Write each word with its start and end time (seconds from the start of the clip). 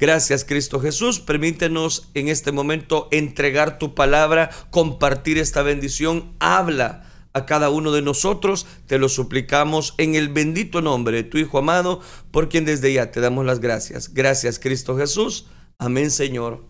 Gracias 0.00 0.46
Cristo 0.46 0.80
Jesús. 0.80 1.20
Permítenos 1.20 2.08
en 2.14 2.28
este 2.28 2.52
momento 2.52 3.08
entregar 3.10 3.78
tu 3.78 3.94
palabra, 3.94 4.48
compartir 4.70 5.36
esta 5.36 5.60
bendición. 5.60 6.34
Habla 6.40 7.04
a 7.34 7.44
cada 7.44 7.68
uno 7.68 7.92
de 7.92 8.00
nosotros. 8.00 8.66
Te 8.86 8.98
lo 8.98 9.10
suplicamos 9.10 9.92
en 9.98 10.14
el 10.14 10.30
bendito 10.30 10.80
nombre 10.80 11.18
de 11.18 11.24
tu 11.24 11.36
Hijo 11.36 11.58
amado, 11.58 12.00
por 12.30 12.48
quien 12.48 12.64
desde 12.64 12.94
ya 12.94 13.10
te 13.10 13.20
damos 13.20 13.44
las 13.44 13.60
gracias. 13.60 14.14
Gracias 14.14 14.58
Cristo 14.58 14.96
Jesús. 14.96 15.48
Amén 15.78 16.10
Señor 16.10 16.66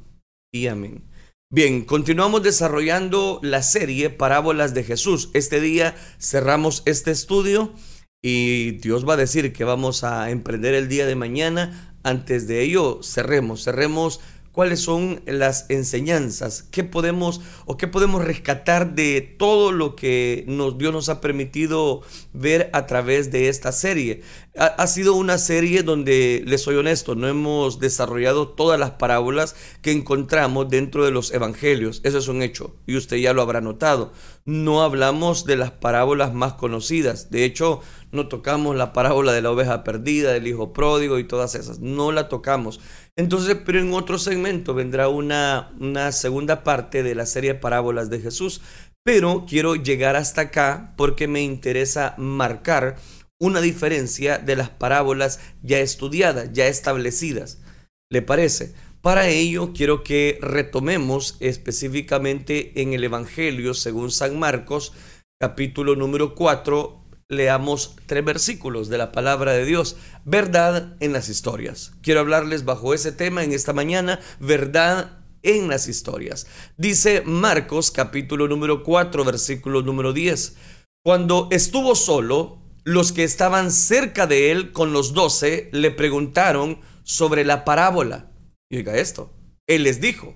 y 0.52 0.66
amén. 0.66 1.04
Bien, 1.52 1.84
continuamos 1.84 2.42
desarrollando 2.42 3.38
la 3.44 3.62
serie 3.62 4.10
Parábolas 4.10 4.74
de 4.74 4.82
Jesús. 4.82 5.30
Este 5.34 5.60
día 5.60 5.94
cerramos 6.18 6.82
este 6.84 7.12
estudio 7.12 7.74
y 8.22 8.72
Dios 8.72 9.08
va 9.08 9.14
a 9.14 9.18
decir 9.18 9.52
que 9.52 9.64
vamos 9.64 10.04
a 10.04 10.30
emprender 10.30 10.74
el 10.74 10.88
día 10.88 11.06
de 11.06 11.14
mañana. 11.14 11.89
Antes 12.02 12.46
de 12.46 12.62
ello, 12.62 13.00
cerremos, 13.02 13.64
cerremos 13.64 14.20
cuáles 14.52 14.80
son 14.80 15.22
las 15.26 15.66
enseñanzas, 15.68 16.64
qué 16.70 16.82
podemos 16.82 17.40
o 17.66 17.76
qué 17.76 17.86
podemos 17.86 18.24
rescatar 18.24 18.94
de 18.94 19.20
todo 19.20 19.72
lo 19.72 19.94
que 19.94 20.44
nos, 20.48 20.76
Dios 20.76 20.92
nos 20.92 21.08
ha 21.08 21.20
permitido 21.20 22.02
ver 22.32 22.70
a 22.72 22.86
través 22.86 23.30
de 23.30 23.48
esta 23.48 23.72
serie. 23.72 24.22
Ha, 24.56 24.86
sido 24.88 25.14
una 25.14 25.38
serie 25.38 25.84
donde, 25.84 26.42
les 26.44 26.62
soy 26.62 26.74
honesto, 26.74 27.14
no 27.14 27.28
hemos 27.28 27.78
desarrollado 27.78 28.48
todas 28.48 28.80
las 28.80 28.90
parábolas 28.90 29.54
que 29.80 29.92
encontramos 29.92 30.68
dentro 30.68 31.04
de 31.04 31.12
los 31.12 31.32
evangelios. 31.32 32.00
Eso 32.02 32.18
es 32.18 32.26
un 32.26 32.42
hecho 32.42 32.74
y 32.86 32.96
usted 32.96 33.18
ya 33.18 33.32
lo 33.32 33.42
habrá 33.42 33.60
notado. 33.60 34.12
No 34.44 34.82
hablamos 34.82 35.44
de 35.44 35.56
las 35.56 35.70
parábolas 35.70 36.34
más 36.34 36.54
conocidas. 36.54 37.30
De 37.30 37.44
hecho, 37.44 37.80
no 38.12 38.28
tocamos 38.28 38.76
la 38.76 38.92
parábola 38.92 39.32
de 39.32 39.42
la 39.42 39.50
oveja 39.50 39.84
perdida, 39.84 40.32
del 40.32 40.46
hijo 40.46 40.72
pródigo 40.72 41.18
y 41.18 41.24
todas 41.24 41.54
esas. 41.54 41.80
No 41.80 42.12
la 42.12 42.28
tocamos. 42.28 42.80
Entonces, 43.16 43.56
pero 43.64 43.80
en 43.80 43.92
otro 43.92 44.18
segmento 44.18 44.74
vendrá 44.74 45.08
una, 45.08 45.72
una 45.78 46.12
segunda 46.12 46.64
parte 46.64 47.02
de 47.02 47.14
la 47.14 47.26
serie 47.26 47.54
de 47.54 47.60
parábolas 47.60 48.10
de 48.10 48.20
Jesús. 48.20 48.60
Pero 49.04 49.46
quiero 49.48 49.76
llegar 49.76 50.16
hasta 50.16 50.42
acá 50.42 50.94
porque 50.96 51.28
me 51.28 51.42
interesa 51.42 52.14
marcar 52.18 52.96
una 53.40 53.60
diferencia 53.60 54.38
de 54.38 54.56
las 54.56 54.68
parábolas 54.68 55.40
ya 55.62 55.78
estudiadas, 55.78 56.52
ya 56.52 56.66
establecidas. 56.66 57.62
¿Le 58.10 58.22
parece? 58.22 58.74
Para 59.00 59.28
ello 59.28 59.72
quiero 59.72 60.04
que 60.04 60.38
retomemos 60.42 61.38
específicamente 61.40 62.82
en 62.82 62.92
el 62.92 63.02
Evangelio 63.02 63.72
según 63.72 64.10
San 64.10 64.38
Marcos, 64.38 64.92
capítulo 65.40 65.96
número 65.96 66.34
4, 66.34 66.99
leamos 67.30 67.96
tres 68.04 68.22
versículos 68.22 68.90
de 68.90 68.98
la 68.98 69.12
palabra 69.12 69.52
de 69.52 69.64
Dios. 69.64 69.96
Verdad 70.26 70.96
en 71.00 71.14
las 71.14 71.30
historias. 71.30 71.92
Quiero 72.02 72.20
hablarles 72.20 72.66
bajo 72.66 72.92
ese 72.92 73.12
tema 73.12 73.42
en 73.42 73.52
esta 73.52 73.72
mañana, 73.72 74.20
verdad 74.38 75.20
en 75.42 75.68
las 75.68 75.88
historias. 75.88 76.46
Dice 76.76 77.22
Marcos 77.24 77.90
capítulo 77.90 78.48
número 78.48 78.82
4, 78.82 79.24
versículo 79.24 79.80
número 79.80 80.12
10. 80.12 80.56
Cuando 81.02 81.48
estuvo 81.50 81.94
solo, 81.94 82.58
los 82.84 83.12
que 83.12 83.24
estaban 83.24 83.70
cerca 83.70 84.26
de 84.26 84.50
él 84.50 84.72
con 84.72 84.92
los 84.92 85.14
doce 85.14 85.70
le 85.72 85.90
preguntaron 85.90 86.80
sobre 87.04 87.44
la 87.44 87.64
parábola. 87.64 88.32
Y 88.68 88.76
oiga 88.76 88.96
esto, 88.96 89.32
él 89.66 89.84
les 89.84 90.00
dijo, 90.00 90.34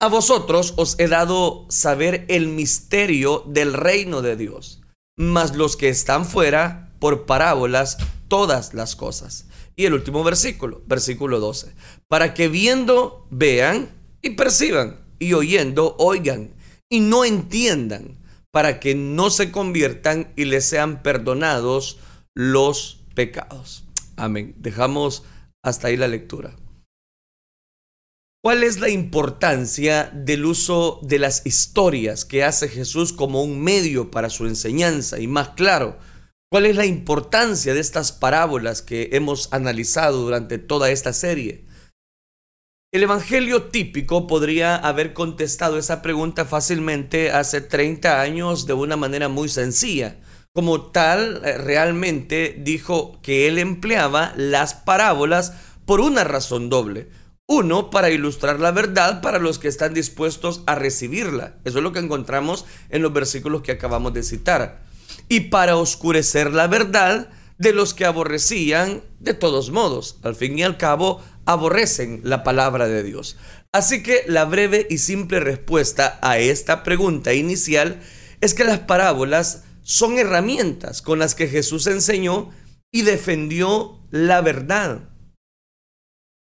a 0.00 0.08
vosotros 0.08 0.74
os 0.76 0.98
he 1.00 1.08
dado 1.08 1.66
saber 1.70 2.24
el 2.28 2.46
misterio 2.46 3.42
del 3.46 3.72
reino 3.72 4.22
de 4.22 4.36
Dios, 4.36 4.77
mas 5.18 5.54
los 5.54 5.76
que 5.76 5.90
están 5.90 6.24
fuera, 6.24 6.94
por 6.98 7.26
parábolas, 7.26 7.98
todas 8.28 8.72
las 8.72 8.96
cosas. 8.96 9.46
Y 9.76 9.84
el 9.84 9.92
último 9.94 10.24
versículo, 10.24 10.82
versículo 10.86 11.40
12, 11.40 11.74
para 12.08 12.32
que 12.32 12.48
viendo, 12.48 13.26
vean 13.30 13.90
y 14.22 14.30
perciban, 14.30 15.00
y 15.18 15.34
oyendo, 15.34 15.94
oigan, 15.98 16.54
y 16.88 17.00
no 17.00 17.24
entiendan 17.24 18.16
para 18.50 18.80
que 18.80 18.94
no 18.94 19.30
se 19.30 19.52
conviertan 19.52 20.32
y 20.36 20.46
les 20.46 20.64
sean 20.64 21.02
perdonados 21.02 21.98
los 22.34 23.04
pecados. 23.14 23.84
Amén. 24.16 24.54
Dejamos 24.58 25.24
hasta 25.62 25.88
ahí 25.88 25.96
la 25.96 26.08
lectura. 26.08 26.56
¿Cuál 28.40 28.62
es 28.62 28.78
la 28.78 28.88
importancia 28.88 30.12
del 30.14 30.46
uso 30.46 31.00
de 31.02 31.18
las 31.18 31.44
historias 31.44 32.24
que 32.24 32.44
hace 32.44 32.68
Jesús 32.68 33.12
como 33.12 33.42
un 33.42 33.60
medio 33.60 34.12
para 34.12 34.30
su 34.30 34.46
enseñanza? 34.46 35.18
Y 35.18 35.26
más 35.26 35.50
claro, 35.50 35.98
¿cuál 36.48 36.66
es 36.66 36.76
la 36.76 36.86
importancia 36.86 37.74
de 37.74 37.80
estas 37.80 38.12
parábolas 38.12 38.80
que 38.80 39.10
hemos 39.12 39.52
analizado 39.52 40.22
durante 40.22 40.58
toda 40.58 40.90
esta 40.90 41.12
serie? 41.12 41.64
El 42.92 43.02
Evangelio 43.02 43.64
típico 43.64 44.28
podría 44.28 44.76
haber 44.76 45.14
contestado 45.14 45.76
esa 45.76 46.00
pregunta 46.00 46.44
fácilmente 46.44 47.32
hace 47.32 47.60
30 47.60 48.20
años 48.20 48.66
de 48.66 48.72
una 48.72 48.96
manera 48.96 49.28
muy 49.28 49.48
sencilla. 49.48 50.20
Como 50.54 50.92
tal, 50.92 51.42
eh, 51.44 51.58
realmente 51.58 52.56
dijo 52.60 53.20
que 53.20 53.48
él 53.48 53.58
empleaba 53.58 54.32
las 54.36 54.74
parábolas 54.74 55.54
por 55.84 56.00
una 56.00 56.22
razón 56.22 56.70
doble. 56.70 57.08
Uno, 57.50 57.88
para 57.88 58.10
ilustrar 58.10 58.60
la 58.60 58.72
verdad 58.72 59.22
para 59.22 59.38
los 59.38 59.58
que 59.58 59.68
están 59.68 59.94
dispuestos 59.94 60.62
a 60.66 60.74
recibirla. 60.74 61.54
Eso 61.64 61.78
es 61.78 61.82
lo 61.82 61.92
que 61.92 61.98
encontramos 61.98 62.66
en 62.90 63.00
los 63.00 63.10
versículos 63.14 63.62
que 63.62 63.72
acabamos 63.72 64.12
de 64.12 64.22
citar. 64.22 64.82
Y 65.30 65.40
para 65.40 65.76
oscurecer 65.76 66.52
la 66.52 66.66
verdad 66.66 67.30
de 67.56 67.72
los 67.72 67.94
que 67.94 68.04
aborrecían 68.04 69.02
de 69.18 69.32
todos 69.32 69.70
modos. 69.70 70.18
Al 70.24 70.34
fin 70.34 70.58
y 70.58 70.62
al 70.62 70.76
cabo, 70.76 71.22
aborrecen 71.46 72.20
la 72.22 72.44
palabra 72.44 72.86
de 72.86 73.02
Dios. 73.02 73.38
Así 73.72 74.02
que 74.02 74.24
la 74.26 74.44
breve 74.44 74.86
y 74.90 74.98
simple 74.98 75.40
respuesta 75.40 76.18
a 76.20 76.36
esta 76.36 76.82
pregunta 76.82 77.32
inicial 77.32 78.02
es 78.42 78.52
que 78.52 78.64
las 78.64 78.80
parábolas 78.80 79.64
son 79.82 80.18
herramientas 80.18 81.00
con 81.00 81.18
las 81.18 81.34
que 81.34 81.48
Jesús 81.48 81.86
enseñó 81.86 82.50
y 82.92 83.02
defendió 83.02 84.00
la 84.10 84.42
verdad. 84.42 85.08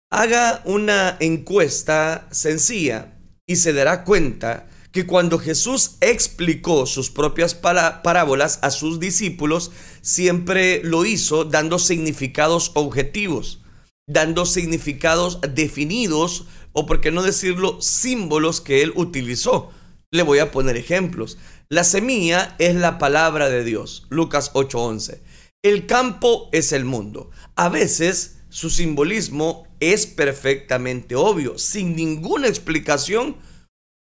Haga 0.10 0.62
una 0.66 1.18
encuesta 1.20 2.28
sencilla 2.32 3.20
y 3.46 3.58
se 3.58 3.74
dará 3.74 4.04
cuenta 4.04 4.68
que 4.92 5.06
cuando 5.06 5.38
Jesús 5.38 5.98
explicó 6.02 6.86
sus 6.86 7.12
propias 7.12 7.54
parábolas 7.54 8.60
a 8.62 8.72
sus 8.72 9.00
discípulos, 9.00 9.72
siempre 10.02 10.82
lo 10.84 11.06
hizo 11.06 11.46
dando 11.46 11.78
significados 11.78 12.72
objetivos 12.76 13.60
dando 14.08 14.46
significados 14.46 15.40
definidos 15.54 16.46
o, 16.72 16.86
por 16.86 17.02
qué 17.02 17.12
no 17.12 17.22
decirlo, 17.22 17.82
símbolos 17.82 18.62
que 18.62 18.82
él 18.82 18.94
utilizó. 18.96 19.72
Le 20.12 20.24
voy 20.24 20.40
a 20.40 20.52
poner 20.52 20.78
ejemplos. 20.78 21.38
La 21.70 21.84
semilla 21.84 22.56
es 22.60 22.76
la 22.76 22.98
palabra 22.98 23.50
de 23.50 23.64
Dios, 23.64 24.08
Lucas 24.10 24.52
8:11. 24.54 25.22
El 25.62 25.86
campo 25.86 26.50
es 26.54 26.72
el 26.72 26.86
mundo. 26.86 27.30
A 27.56 27.68
veces 27.68 28.38
su 28.50 28.70
simbolismo 28.70 29.67
es 29.80 30.06
perfectamente 30.06 31.16
obvio, 31.16 31.58
sin 31.58 31.96
ninguna 31.96 32.48
explicación. 32.48 33.38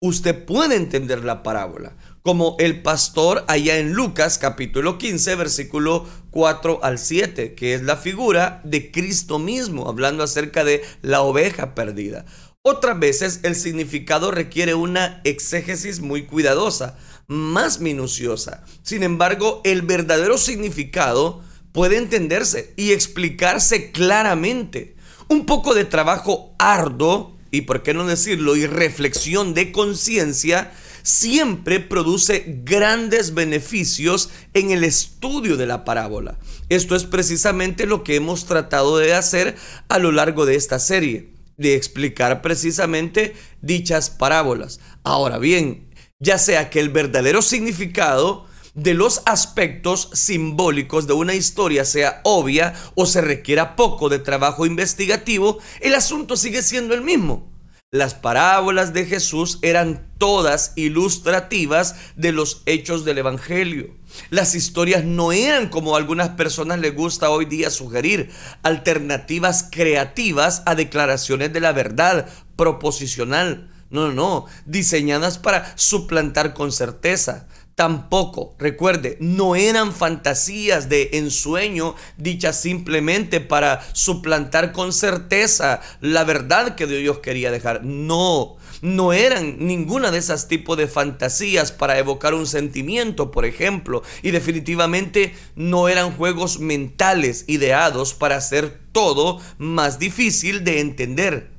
Usted 0.00 0.44
puede 0.44 0.76
entender 0.76 1.24
la 1.24 1.42
parábola 1.42 1.96
como 2.24 2.56
el 2.58 2.80
pastor 2.80 3.44
allá 3.48 3.76
en 3.76 3.92
Lucas 3.92 4.38
capítulo 4.38 4.96
15 4.96 5.34
versículo 5.34 6.06
4 6.30 6.80
al 6.82 6.98
7, 6.98 7.54
que 7.54 7.74
es 7.74 7.82
la 7.82 7.98
figura 7.98 8.62
de 8.64 8.90
Cristo 8.90 9.38
mismo, 9.38 9.90
hablando 9.90 10.24
acerca 10.24 10.64
de 10.64 10.82
la 11.02 11.20
oveja 11.20 11.74
perdida. 11.74 12.24
Otras 12.62 12.98
veces 12.98 13.40
el 13.42 13.54
significado 13.54 14.30
requiere 14.30 14.74
una 14.74 15.20
exégesis 15.24 16.00
muy 16.00 16.24
cuidadosa, 16.24 16.96
más 17.26 17.80
minuciosa. 17.80 18.64
Sin 18.82 19.02
embargo, 19.02 19.60
el 19.62 19.82
verdadero 19.82 20.38
significado 20.38 21.42
puede 21.72 21.98
entenderse 21.98 22.72
y 22.76 22.92
explicarse 22.92 23.92
claramente. 23.92 24.93
Un 25.28 25.46
poco 25.46 25.74
de 25.74 25.84
trabajo 25.84 26.54
arduo, 26.58 27.36
y 27.50 27.62
por 27.62 27.82
qué 27.82 27.94
no 27.94 28.06
decirlo, 28.06 28.56
y 28.56 28.66
reflexión 28.66 29.54
de 29.54 29.72
conciencia, 29.72 30.72
siempre 31.02 31.80
produce 31.80 32.62
grandes 32.64 33.34
beneficios 33.34 34.30
en 34.54 34.70
el 34.70 34.84
estudio 34.84 35.56
de 35.56 35.66
la 35.66 35.84
parábola. 35.84 36.38
Esto 36.70 36.96
es 36.96 37.04
precisamente 37.04 37.86
lo 37.86 38.02
que 38.02 38.16
hemos 38.16 38.46
tratado 38.46 38.96
de 38.98 39.14
hacer 39.14 39.54
a 39.88 39.98
lo 39.98 40.12
largo 40.12 40.46
de 40.46 40.56
esta 40.56 40.78
serie, 40.78 41.30
de 41.58 41.74
explicar 41.74 42.42
precisamente 42.42 43.34
dichas 43.60 44.10
parábolas. 44.10 44.80
Ahora 45.04 45.38
bien, 45.38 45.90
ya 46.18 46.38
sea 46.38 46.70
que 46.70 46.80
el 46.80 46.88
verdadero 46.88 47.42
significado 47.42 48.46
de 48.74 48.94
los 48.94 49.22
aspectos 49.24 50.10
simbólicos 50.12 51.06
de 51.06 51.12
una 51.12 51.34
historia 51.34 51.84
sea 51.84 52.20
obvia 52.24 52.74
o 52.94 53.06
se 53.06 53.20
requiera 53.20 53.76
poco 53.76 54.08
de 54.08 54.18
trabajo 54.18 54.66
investigativo, 54.66 55.58
el 55.80 55.94
asunto 55.94 56.36
sigue 56.36 56.62
siendo 56.62 56.94
el 56.94 57.02
mismo. 57.02 57.54
Las 57.94 58.14
parábolas 58.14 58.92
de 58.92 59.06
Jesús 59.06 59.60
eran 59.62 60.08
todas 60.18 60.72
ilustrativas 60.74 61.94
de 62.16 62.32
los 62.32 62.62
hechos 62.66 63.04
del 63.04 63.18
Evangelio. 63.18 63.94
Las 64.30 64.56
historias 64.56 65.04
no 65.04 65.30
eran 65.30 65.68
como 65.68 65.94
a 65.94 65.98
algunas 65.98 66.30
personas 66.30 66.80
les 66.80 66.92
gusta 66.92 67.30
hoy 67.30 67.44
día 67.44 67.70
sugerir, 67.70 68.30
alternativas 68.64 69.68
creativas 69.70 70.64
a 70.66 70.74
declaraciones 70.74 71.52
de 71.52 71.60
la 71.60 71.70
verdad 71.70 72.26
proposicional. 72.56 73.70
No, 73.90 74.08
no, 74.08 74.12
no, 74.12 74.46
diseñadas 74.66 75.38
para 75.38 75.72
suplantar 75.76 76.52
con 76.52 76.72
certeza. 76.72 77.46
Tampoco, 77.74 78.54
recuerde, 78.56 79.16
no 79.18 79.56
eran 79.56 79.92
fantasías 79.92 80.88
de 80.88 81.10
ensueño 81.14 81.96
dichas 82.16 82.60
simplemente 82.60 83.40
para 83.40 83.84
suplantar 83.94 84.70
con 84.70 84.92
certeza 84.92 85.80
la 86.00 86.22
verdad 86.22 86.76
que 86.76 86.86
Dios 86.86 87.18
quería 87.18 87.50
dejar. 87.50 87.82
No, 87.82 88.58
no 88.80 89.12
eran 89.12 89.56
ninguna 89.58 90.12
de 90.12 90.18
esas 90.18 90.46
tipos 90.46 90.78
de 90.78 90.86
fantasías 90.86 91.72
para 91.72 91.98
evocar 91.98 92.34
un 92.34 92.46
sentimiento, 92.46 93.32
por 93.32 93.44
ejemplo, 93.44 94.04
y 94.22 94.30
definitivamente 94.30 95.34
no 95.56 95.88
eran 95.88 96.12
juegos 96.16 96.60
mentales 96.60 97.44
ideados 97.48 98.14
para 98.14 98.36
hacer 98.36 98.78
todo 98.92 99.40
más 99.58 99.98
difícil 99.98 100.62
de 100.62 100.78
entender. 100.78 101.53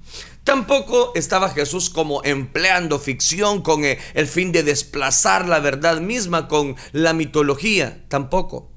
Tampoco 0.45 1.11
estaba 1.15 1.49
Jesús 1.49 1.89
como 1.89 2.23
empleando 2.23 2.99
ficción 2.99 3.63
con 3.63 3.83
eh, 3.83 3.97
el 4.13 4.27
fin 4.27 4.51
de 4.51 4.61
desplazar 4.61 5.49
la 5.49 5.59
verdad 5.59 5.99
misma 5.99 6.47
con 6.47 6.75
la 6.91 7.13
mitología. 7.13 8.05
Tampoco. 8.09 8.71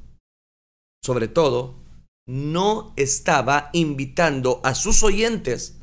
Sobre 1.04 1.28
todo, 1.28 1.84
no 2.26 2.94
estaba 2.96 3.68
invitando 3.74 4.62
a 4.64 4.74
sus 4.74 5.02
oyentes 5.02 5.76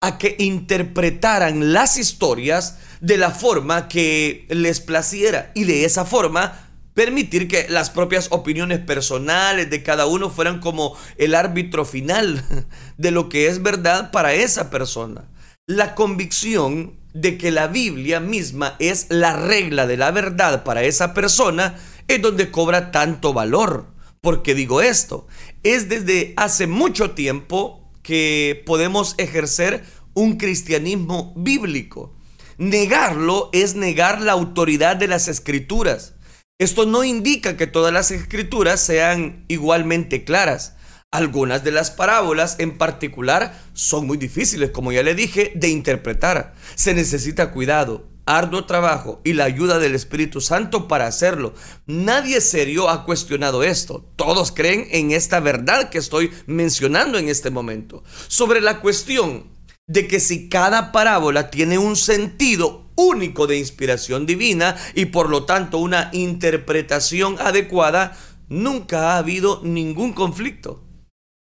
a 0.00 0.18
que 0.18 0.36
interpretaran 0.38 1.72
las 1.72 1.96
historias 1.96 2.78
de 3.00 3.16
la 3.16 3.32
forma 3.32 3.88
que 3.88 4.46
les 4.50 4.80
placiera 4.80 5.50
y 5.56 5.64
de 5.64 5.84
esa 5.84 6.04
forma 6.04 6.63
permitir 6.94 7.48
que 7.48 7.66
las 7.68 7.90
propias 7.90 8.28
opiniones 8.30 8.78
personales 8.78 9.68
de 9.68 9.82
cada 9.82 10.06
uno 10.06 10.30
fueran 10.30 10.60
como 10.60 10.96
el 11.18 11.34
árbitro 11.34 11.84
final 11.84 12.44
de 12.96 13.10
lo 13.10 13.28
que 13.28 13.48
es 13.48 13.62
verdad 13.62 14.10
para 14.10 14.32
esa 14.32 14.70
persona. 14.70 15.28
La 15.66 15.94
convicción 15.94 16.94
de 17.12 17.38
que 17.38 17.50
la 17.50 17.68
Biblia 17.68 18.20
misma 18.20 18.76
es 18.78 19.06
la 19.08 19.36
regla 19.36 19.86
de 19.86 19.96
la 19.96 20.10
verdad 20.10 20.64
para 20.64 20.82
esa 20.82 21.14
persona 21.14 21.78
es 22.08 22.20
donde 22.20 22.50
cobra 22.50 22.90
tanto 22.90 23.32
valor. 23.32 23.86
¿Por 24.20 24.42
qué 24.42 24.54
digo 24.54 24.82
esto? 24.82 25.26
Es 25.62 25.88
desde 25.88 26.34
hace 26.36 26.66
mucho 26.66 27.12
tiempo 27.12 27.90
que 28.02 28.62
podemos 28.66 29.14
ejercer 29.18 29.84
un 30.12 30.36
cristianismo 30.36 31.32
bíblico. 31.36 32.14
Negarlo 32.58 33.50
es 33.52 33.74
negar 33.74 34.20
la 34.20 34.32
autoridad 34.32 34.96
de 34.96 35.08
las 35.08 35.28
escrituras. 35.28 36.13
Esto 36.60 36.86
no 36.86 37.02
indica 37.02 37.56
que 37.56 37.66
todas 37.66 37.92
las 37.92 38.12
escrituras 38.12 38.80
sean 38.80 39.44
igualmente 39.48 40.22
claras. 40.22 40.76
Algunas 41.10 41.64
de 41.64 41.72
las 41.72 41.90
parábolas 41.90 42.54
en 42.60 42.78
particular 42.78 43.60
son 43.72 44.06
muy 44.06 44.18
difíciles, 44.18 44.70
como 44.70 44.92
ya 44.92 45.02
le 45.02 45.16
dije, 45.16 45.50
de 45.56 45.68
interpretar. 45.68 46.54
Se 46.76 46.94
necesita 46.94 47.50
cuidado, 47.50 48.08
arduo 48.24 48.66
trabajo 48.66 49.20
y 49.24 49.32
la 49.32 49.44
ayuda 49.44 49.80
del 49.80 49.96
Espíritu 49.96 50.40
Santo 50.40 50.86
para 50.86 51.08
hacerlo. 51.08 51.54
Nadie 51.86 52.40
serio 52.40 52.88
ha 52.88 53.04
cuestionado 53.04 53.64
esto. 53.64 54.08
Todos 54.14 54.52
creen 54.52 54.86
en 54.92 55.10
esta 55.10 55.40
verdad 55.40 55.90
que 55.90 55.98
estoy 55.98 56.30
mencionando 56.46 57.18
en 57.18 57.28
este 57.28 57.50
momento. 57.50 58.04
Sobre 58.28 58.60
la 58.60 58.80
cuestión 58.80 59.50
de 59.88 60.06
que 60.06 60.20
si 60.20 60.48
cada 60.48 60.92
parábola 60.92 61.50
tiene 61.50 61.78
un 61.78 61.96
sentido 61.96 62.83
único 62.96 63.46
de 63.46 63.58
inspiración 63.58 64.26
divina 64.26 64.76
y 64.94 65.06
por 65.06 65.30
lo 65.30 65.44
tanto 65.44 65.78
una 65.78 66.10
interpretación 66.12 67.36
adecuada, 67.40 68.16
nunca 68.48 69.12
ha 69.12 69.18
habido 69.18 69.60
ningún 69.62 70.12
conflicto. 70.12 70.82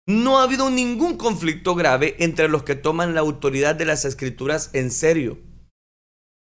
No 0.07 0.39
ha 0.39 0.45
habido 0.45 0.71
ningún 0.71 1.17
conflicto 1.17 1.75
grave 1.75 2.17
entre 2.19 2.49
los 2.49 2.63
que 2.63 2.75
toman 2.75 3.15
la 3.15 3.21
autoridad 3.21 3.75
de 3.75 3.85
las 3.85 4.05
escrituras 4.05 4.71
en 4.73 4.91
serio. 4.91 5.39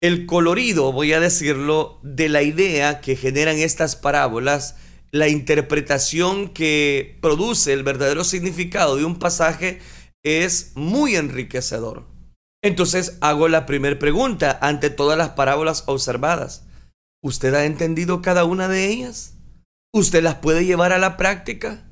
El 0.00 0.26
colorido, 0.26 0.90
voy 0.90 1.12
a 1.12 1.20
decirlo, 1.20 2.00
de 2.02 2.28
la 2.28 2.42
idea 2.42 3.00
que 3.00 3.14
generan 3.14 3.58
estas 3.58 3.94
parábolas, 3.94 4.74
la 5.12 5.28
interpretación 5.28 6.48
que 6.48 7.18
produce 7.22 7.72
el 7.72 7.84
verdadero 7.84 8.24
significado 8.24 8.96
de 8.96 9.04
un 9.04 9.20
pasaje 9.20 9.78
es 10.24 10.72
muy 10.74 11.14
enriquecedor. 11.14 12.11
Entonces 12.62 13.18
hago 13.20 13.48
la 13.48 13.66
primera 13.66 13.98
pregunta 13.98 14.58
ante 14.62 14.88
todas 14.88 15.18
las 15.18 15.30
parábolas 15.30 15.84
observadas. 15.86 16.64
¿Usted 17.22 17.54
ha 17.54 17.64
entendido 17.64 18.22
cada 18.22 18.44
una 18.44 18.68
de 18.68 18.88
ellas? 18.88 19.34
¿Usted 19.92 20.22
las 20.22 20.36
puede 20.36 20.64
llevar 20.64 20.92
a 20.92 20.98
la 20.98 21.16
práctica? 21.16 21.88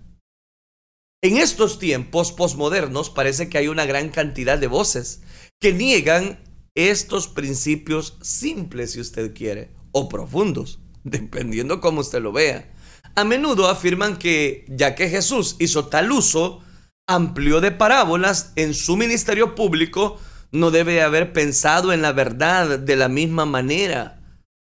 En 1.23 1.37
estos 1.37 1.79
tiempos 1.79 2.33
posmodernos 2.33 3.11
parece 3.11 3.49
que 3.49 3.59
hay 3.59 3.69
una 3.69 3.85
gran 3.85 4.09
cantidad 4.09 4.59
de 4.59 4.69
voces 4.69 5.23
que 5.61 5.73
niegan 5.73 6.43
estos 6.75 7.29
principios 7.29 8.17
simples, 8.23 8.93
si 8.93 9.01
usted 9.01 9.35
quiere, 9.35 9.71
o 9.93 10.09
profundos, 10.09 10.79
dependiendo 11.05 11.81
cómo 11.81 12.01
usted 12.01 12.23
lo 12.23 12.33
vea. 12.33 12.73
A 13.17 13.25
menudo 13.25 13.69
afirman 13.69 14.17
que 14.17 14.65
ya 14.69 14.95
que 14.95 15.09
Jesús 15.09 15.57
hizo 15.59 15.89
tal 15.89 16.11
uso 16.13 16.63
amplio 17.07 17.61
de 17.61 17.73
parábolas 17.73 18.53
en 18.57 18.73
su 18.73 18.97
ministerio 18.97 19.55
público, 19.55 20.19
no 20.53 20.71
debe 20.71 21.03
haber 21.03 21.33
pensado 21.33 21.93
en 21.93 22.03
la 22.03 22.13
verdad 22.13 22.79
de 22.79 22.97
la 22.97 23.09
misma 23.09 23.45
manera 23.47 24.21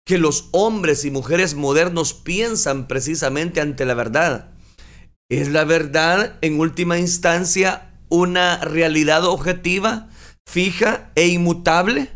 que 0.06 0.18
los 0.18 0.50
hombres 0.52 1.06
y 1.06 1.12
mujeres 1.12 1.56
modernos 1.56 2.14
piensan 2.14 2.88
precisamente 2.88 3.62
ante 3.62 3.86
la 3.86 3.94
verdad. 3.94 4.52
¿Es 5.30 5.48
la 5.50 5.64
verdad 5.64 6.38
en 6.42 6.60
última 6.60 7.00
instancia 7.00 7.94
una 8.10 8.58
realidad 8.58 9.24
objetiva, 9.24 10.10
fija 10.46 11.12
e 11.16 11.28
inmutable? 11.28 12.10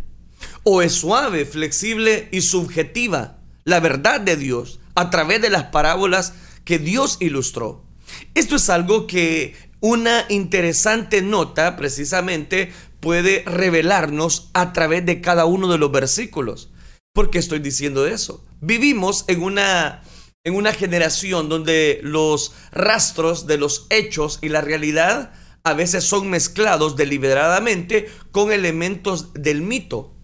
¿O 0.64 0.82
es 0.82 0.94
suave, 0.94 1.46
flexible 1.46 2.28
y 2.32 2.42
subjetiva 2.42 3.38
la 3.64 3.80
verdad 3.80 4.20
de 4.20 4.36
Dios 4.36 4.80
a 4.96 5.10
través 5.10 5.42
de 5.42 5.50
las 5.50 5.66
parábolas 5.66 6.34
que 6.66 6.80
Dios 6.80 7.18
ilustró? 7.20 7.86
Esto 8.34 8.58
es 8.58 8.70
algo 8.70 9.08
que 9.08 9.56
una 9.80 10.26
interesante 10.30 11.22
nota 11.22 11.76
precisamente 11.76 12.74
puede 13.06 13.44
revelarnos 13.46 14.50
a 14.56 14.74
través 14.74 15.06
de 15.06 15.22
cada 15.22 15.46
uno 15.46 15.68
de 15.68 15.78
los 15.78 15.92
versículos. 15.92 16.72
¿Por 17.13 17.30
qué 17.30 17.38
estoy 17.38 17.60
diciendo 17.60 18.07
eso? 18.07 18.44
Vivimos 18.62 19.25
en 19.28 19.44
una, 19.44 20.02
en 20.44 20.56
una 20.56 20.74
generación 20.74 21.48
donde 21.48 22.00
los 22.02 22.56
rastros 22.72 23.46
de 23.46 23.60
los 23.60 23.86
hechos 23.92 24.40
y 24.42 24.50
la 24.50 24.62
realidad 24.62 25.34
a 25.63 25.74
veces 25.74 26.04
son 26.04 26.31
mezclados 26.31 26.96
deliberadamente 26.96 28.10
con 28.31 28.52
elementos 28.52 29.34
del 29.36 29.62
mito, 29.62 30.16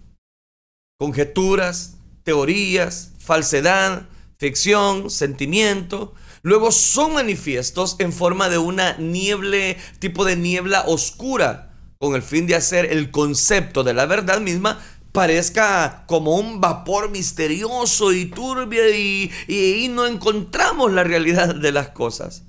conjeturas, 0.98 1.98
teorías, 2.24 3.12
falsedad, 3.20 4.08
ficción, 4.40 5.08
sentimiento. 5.08 6.14
Luego 6.42 6.72
son 6.72 7.14
manifiestos 7.14 7.94
en 8.00 8.12
forma 8.12 8.48
de 8.48 8.58
una 8.58 8.96
niebla, 8.96 9.76
tipo 10.00 10.24
de 10.24 10.34
niebla 10.34 10.82
oscura, 10.88 11.71
con 12.02 12.16
el 12.16 12.22
fin 12.22 12.48
de 12.48 12.56
hacer 12.56 12.86
el 12.86 13.12
concepto 13.12 13.84
de 13.84 13.94
la 13.94 14.06
verdad 14.06 14.40
misma 14.40 14.82
parezca 15.12 16.02
como 16.08 16.34
un 16.34 16.60
vapor 16.60 17.12
misterioso 17.12 18.12
y 18.12 18.26
turbio 18.26 18.92
y, 18.92 19.30
y, 19.46 19.86
no 19.86 20.08
encontramos 20.08 20.92
la 20.92 21.04
realidad 21.04 21.54
de 21.54 21.70
las 21.70 21.90
cosas. 21.90 22.42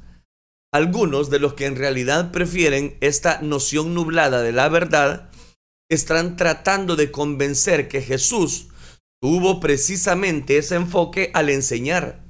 Algunos 0.74 1.30
de 1.30 1.38
los 1.38 1.54
que 1.54 1.68
en 1.68 1.76
realidad 1.76 2.32
prefieren 2.32 2.98
esta 3.00 3.42
noción 3.44 3.94
nublada 3.94 4.42
de 4.42 4.54
la 4.54 4.70
verdad 4.70 5.30
están 5.88 6.36
tratando 6.36 6.96
de 6.96 7.12
convencer 7.12 7.88
que 7.88 8.02
Jesús 8.02 8.70
tuvo 9.22 9.60
precisamente 9.60 10.58
ese 10.58 10.78
enfoque 10.78 11.30
al 11.36 11.52
enseñar. 11.52 12.24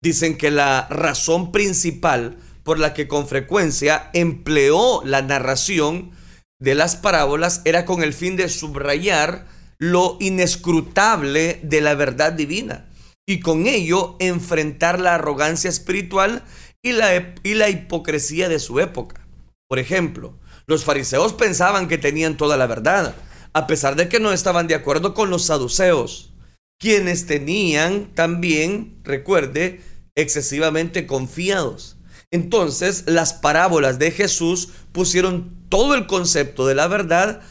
Dicen 0.00 0.38
que 0.38 0.52
la 0.52 0.86
razón 0.88 1.50
principal 1.50 2.38
por 2.62 2.78
la 2.78 2.94
que 2.94 3.08
con 3.08 3.26
frecuencia 3.26 4.08
empleó 4.12 5.02
la 5.04 5.20
narración 5.20 6.12
de 6.60 6.74
las 6.74 6.94
parábolas 6.94 7.62
era 7.64 7.84
con 7.84 8.02
el 8.02 8.12
fin 8.12 8.36
de 8.36 8.48
subrayar 8.48 9.46
lo 9.78 10.18
inescrutable 10.20 11.58
de 11.62 11.80
la 11.80 11.94
verdad 11.94 12.32
divina 12.32 12.86
y 13.26 13.40
con 13.40 13.66
ello 13.66 14.16
enfrentar 14.20 15.00
la 15.00 15.14
arrogancia 15.14 15.70
espiritual 15.70 16.44
y 16.82 16.92
la, 16.92 17.34
y 17.42 17.54
la 17.54 17.68
hipocresía 17.70 18.48
de 18.48 18.58
su 18.58 18.80
época. 18.80 19.26
Por 19.68 19.78
ejemplo, 19.78 20.38
los 20.66 20.84
fariseos 20.84 21.32
pensaban 21.32 21.88
que 21.88 21.98
tenían 21.98 22.36
toda 22.36 22.56
la 22.56 22.66
verdad, 22.66 23.14
a 23.52 23.66
pesar 23.66 23.96
de 23.96 24.08
que 24.08 24.20
no 24.20 24.32
estaban 24.32 24.66
de 24.66 24.74
acuerdo 24.74 25.14
con 25.14 25.30
los 25.30 25.46
saduceos, 25.46 26.32
quienes 26.78 27.26
tenían 27.26 28.14
también, 28.14 28.98
recuerde, 29.04 29.80
excesivamente 30.16 31.06
confiados. 31.06 31.96
Entonces, 32.32 33.04
las 33.06 33.32
parábolas 33.32 33.98
de 33.98 34.10
Jesús 34.10 34.68
pusieron 34.92 35.66
todo 35.68 35.94
el 35.94 36.06
concepto 36.06 36.66
de 36.66 36.74
la 36.74 36.86
verdad 36.86 37.42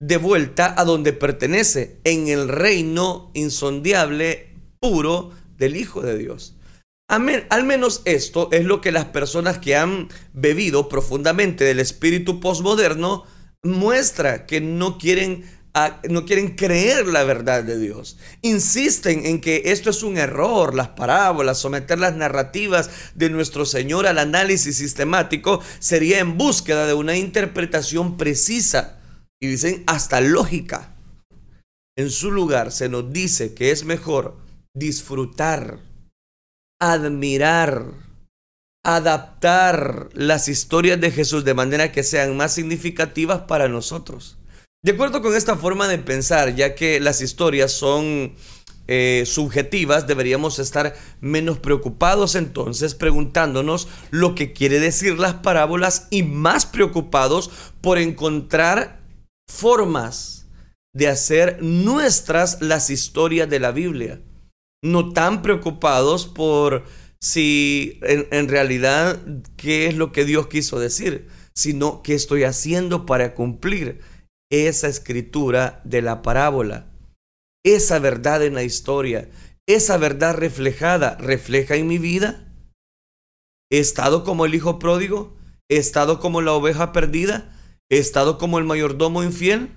de 0.00 0.16
vuelta 0.16 0.74
a 0.76 0.84
donde 0.84 1.12
pertenece, 1.12 1.98
en 2.04 2.28
el 2.28 2.48
reino 2.48 3.30
insondiable, 3.34 4.54
puro 4.80 5.32
del 5.56 5.76
Hijo 5.76 6.02
de 6.02 6.16
Dios. 6.16 6.54
Al 7.08 7.64
menos 7.64 8.02
esto 8.04 8.48
es 8.52 8.64
lo 8.64 8.80
que 8.80 8.92
las 8.92 9.06
personas 9.06 9.58
que 9.58 9.76
han 9.76 10.08
bebido 10.34 10.88
profundamente 10.88 11.64
del 11.64 11.80
espíritu 11.80 12.38
posmoderno 12.38 13.24
muestra 13.62 14.46
que 14.46 14.60
no 14.60 14.98
quieren 14.98 15.44
no 16.08 16.24
quieren 16.24 16.54
creer 16.56 17.06
la 17.06 17.24
verdad 17.24 17.64
de 17.64 17.78
Dios. 17.78 18.16
Insisten 18.42 19.26
en 19.26 19.40
que 19.40 19.62
esto 19.66 19.90
es 19.90 20.02
un 20.02 20.16
error, 20.16 20.74
las 20.74 20.88
parábolas, 20.88 21.58
someter 21.58 21.98
las 21.98 22.16
narrativas 22.16 22.90
de 23.14 23.30
nuestro 23.30 23.66
Señor 23.66 24.06
al 24.06 24.18
análisis 24.18 24.76
sistemático 24.76 25.60
sería 25.78 26.18
en 26.20 26.38
búsqueda 26.38 26.86
de 26.86 26.94
una 26.94 27.16
interpretación 27.16 28.16
precisa 28.16 28.98
y 29.40 29.48
dicen 29.48 29.84
hasta 29.86 30.20
lógica. 30.20 30.94
En 31.96 32.10
su 32.10 32.30
lugar 32.30 32.70
se 32.72 32.88
nos 32.88 33.12
dice 33.12 33.54
que 33.54 33.70
es 33.70 33.84
mejor 33.84 34.36
disfrutar, 34.74 35.80
admirar, 36.80 37.92
adaptar 38.84 40.08
las 40.12 40.48
historias 40.48 41.00
de 41.00 41.10
Jesús 41.10 41.44
de 41.44 41.54
manera 41.54 41.92
que 41.92 42.04
sean 42.04 42.36
más 42.36 42.54
significativas 42.54 43.42
para 43.42 43.68
nosotros. 43.68 44.37
De 44.88 44.94
acuerdo 44.94 45.20
con 45.20 45.36
esta 45.36 45.54
forma 45.54 45.86
de 45.86 45.98
pensar, 45.98 46.54
ya 46.54 46.74
que 46.74 46.98
las 46.98 47.20
historias 47.20 47.72
son 47.72 48.32
eh, 48.86 49.24
subjetivas, 49.26 50.06
deberíamos 50.06 50.58
estar 50.58 50.96
menos 51.20 51.58
preocupados 51.58 52.34
entonces 52.34 52.94
preguntándonos 52.94 53.86
lo 54.10 54.34
que 54.34 54.54
quiere 54.54 54.80
decir 54.80 55.18
las 55.18 55.34
parábolas 55.34 56.08
y 56.08 56.22
más 56.22 56.64
preocupados 56.64 57.50
por 57.82 57.98
encontrar 57.98 59.02
formas 59.46 60.46
de 60.94 61.08
hacer 61.08 61.62
nuestras 61.62 62.62
las 62.62 62.88
historias 62.88 63.50
de 63.50 63.60
la 63.60 63.72
Biblia. 63.72 64.22
No 64.82 65.12
tan 65.12 65.42
preocupados 65.42 66.26
por 66.26 66.84
si 67.20 67.98
en, 68.00 68.26
en 68.30 68.48
realidad 68.48 69.20
qué 69.58 69.88
es 69.88 69.94
lo 69.94 70.12
que 70.12 70.24
Dios 70.24 70.46
quiso 70.46 70.80
decir, 70.80 71.28
sino 71.54 72.00
qué 72.02 72.14
estoy 72.14 72.44
haciendo 72.44 73.04
para 73.04 73.34
cumplir 73.34 74.00
esa 74.50 74.88
escritura 74.88 75.80
de 75.84 76.02
la 76.02 76.22
parábola, 76.22 76.90
esa 77.64 77.98
verdad 77.98 78.42
en 78.44 78.54
la 78.54 78.62
historia, 78.62 79.28
esa 79.66 79.98
verdad 79.98 80.34
reflejada, 80.36 81.16
refleja 81.16 81.76
en 81.76 81.86
mi 81.86 81.98
vida. 81.98 82.44
¿He 83.70 83.78
estado 83.78 84.24
como 84.24 84.46
el 84.46 84.54
hijo 84.54 84.78
pródigo? 84.78 85.36
¿He 85.68 85.76
estado 85.76 86.20
como 86.20 86.40
la 86.40 86.52
oveja 86.52 86.92
perdida? 86.92 87.54
¿He 87.90 87.98
estado 87.98 88.38
como 88.38 88.58
el 88.58 88.64
mayordomo 88.64 89.22
infiel? 89.22 89.70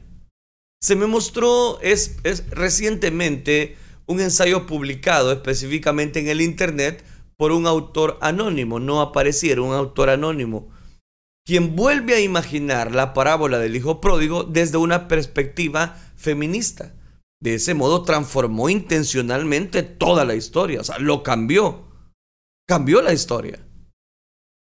Se 0.81 0.95
me 0.95 1.07
mostró 1.07 1.79
es, 1.81 2.17
es 2.23 2.49
recientemente 2.49 3.75
un 4.05 4.21
ensayo 4.21 4.65
publicado 4.65 5.31
específicamente 5.31 6.19
en 6.19 6.29
el 6.29 6.41
Internet 6.41 7.03
por 7.37 7.51
un 7.51 7.67
autor 7.67 8.17
anónimo, 8.21 8.79
no 8.79 9.01
apareciera 9.01 9.61
un 9.61 9.73
autor 9.73 10.09
anónimo 10.09 10.69
quien 11.45 11.75
vuelve 11.75 12.15
a 12.15 12.19
imaginar 12.19 12.93
la 12.93 13.13
parábola 13.13 13.59
del 13.59 13.75
hijo 13.75 13.99
pródigo 13.99 14.43
desde 14.43 14.77
una 14.77 15.07
perspectiva 15.07 15.97
feminista. 16.15 16.93
De 17.41 17.55
ese 17.55 17.73
modo 17.73 18.03
transformó 18.03 18.69
intencionalmente 18.69 19.81
toda 19.81 20.25
la 20.25 20.35
historia, 20.35 20.81
o 20.81 20.83
sea, 20.83 20.99
lo 20.99 21.23
cambió, 21.23 21.87
cambió 22.67 23.01
la 23.01 23.13
historia. 23.13 23.59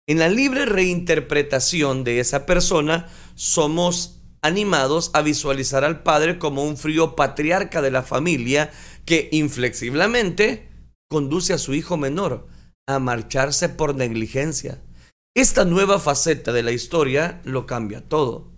En 0.08 0.20
la 0.20 0.30
libre 0.30 0.66
reinterpretación 0.66 2.04
de 2.04 2.20
esa 2.20 2.46
persona, 2.46 3.08
somos 3.34 4.22
animados 4.42 5.10
a 5.14 5.24
visualizar 5.24 5.84
al 5.84 6.04
padre 6.04 6.38
como 6.38 6.64
un 6.64 6.78
frío 6.78 7.16
patriarca 7.16 7.82
de 7.82 7.90
la 7.90 8.04
familia 8.04 8.72
que 9.06 9.30
inflexiblemente 9.32 10.70
conduce 11.10 11.54
a 11.54 11.58
su 11.58 11.74
hijo 11.74 11.98
menor 11.98 12.48
a 12.88 13.00
marcharse 13.00 13.70
por 13.70 13.96
negligencia, 13.96 14.84
esta 15.36 15.66
nueva 15.66 16.00
faceta 16.00 16.54
de 16.54 16.64
la 16.64 16.72
historia 16.72 17.42
lo 17.44 17.66
cambia 17.66 18.00
todo. 18.00 18.54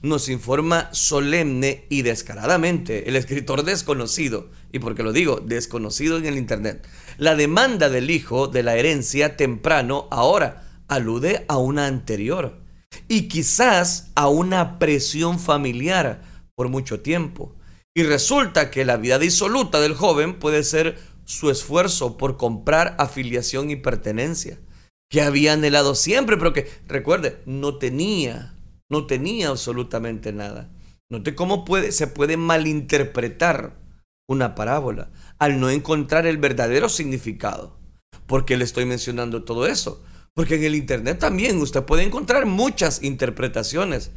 Nos 0.00 0.30
informa 0.30 0.88
solemne 0.94 1.84
y 1.90 2.00
descaradamente 2.00 3.06
el 3.10 3.16
escritor 3.16 3.64
desconocido, 3.64 4.48
y 4.72 4.78
porque 4.78 5.02
lo 5.02 5.12
digo, 5.12 5.40
desconocido 5.40 6.16
en 6.16 6.24
el 6.24 6.38
Internet. 6.38 6.88
La 7.18 7.36
demanda 7.36 7.90
del 7.90 8.10
hijo 8.10 8.48
de 8.48 8.62
la 8.62 8.76
herencia 8.76 9.36
temprano 9.36 10.08
ahora 10.10 10.82
alude 10.88 11.44
a 11.48 11.58
una 11.58 11.86
anterior 11.86 12.62
y 13.08 13.28
quizás 13.28 14.10
a 14.14 14.28
una 14.28 14.78
presión 14.78 15.38
familiar 15.38 16.22
por 16.54 16.70
mucho 16.70 17.00
tiempo. 17.00 17.54
Y 17.94 18.04
resulta 18.04 18.70
que 18.70 18.86
la 18.86 18.96
vida 18.96 19.18
disoluta 19.18 19.80
del 19.80 19.94
joven 19.94 20.38
puede 20.38 20.64
ser 20.64 20.98
su 21.26 21.50
esfuerzo 21.50 22.16
por 22.16 22.38
comprar 22.38 22.94
afiliación 22.98 23.68
y 23.68 23.76
pertenencia 23.76 24.58
que 25.12 25.20
había 25.20 25.52
anhelado 25.52 25.94
siempre, 25.94 26.38
pero 26.38 26.54
que, 26.54 26.70
recuerde, 26.88 27.42
no 27.44 27.76
tenía, 27.76 28.54
no 28.88 29.06
tenía 29.06 29.48
absolutamente 29.50 30.32
nada. 30.32 30.70
Note 31.10 31.34
cómo 31.34 31.66
puede, 31.66 31.92
se 31.92 32.06
puede 32.06 32.38
malinterpretar 32.38 33.76
una 34.26 34.54
parábola 34.54 35.10
al 35.38 35.60
no 35.60 35.68
encontrar 35.68 36.26
el 36.26 36.38
verdadero 36.38 36.88
significado. 36.88 37.78
¿Por 38.26 38.46
qué 38.46 38.56
le 38.56 38.64
estoy 38.64 38.86
mencionando 38.86 39.44
todo 39.44 39.66
eso? 39.66 40.02
Porque 40.32 40.54
en 40.54 40.64
el 40.64 40.74
Internet 40.74 41.18
también 41.18 41.58
usted 41.58 41.82
puede 41.82 42.04
encontrar 42.04 42.46
muchas 42.46 43.02
interpretaciones, 43.02 44.12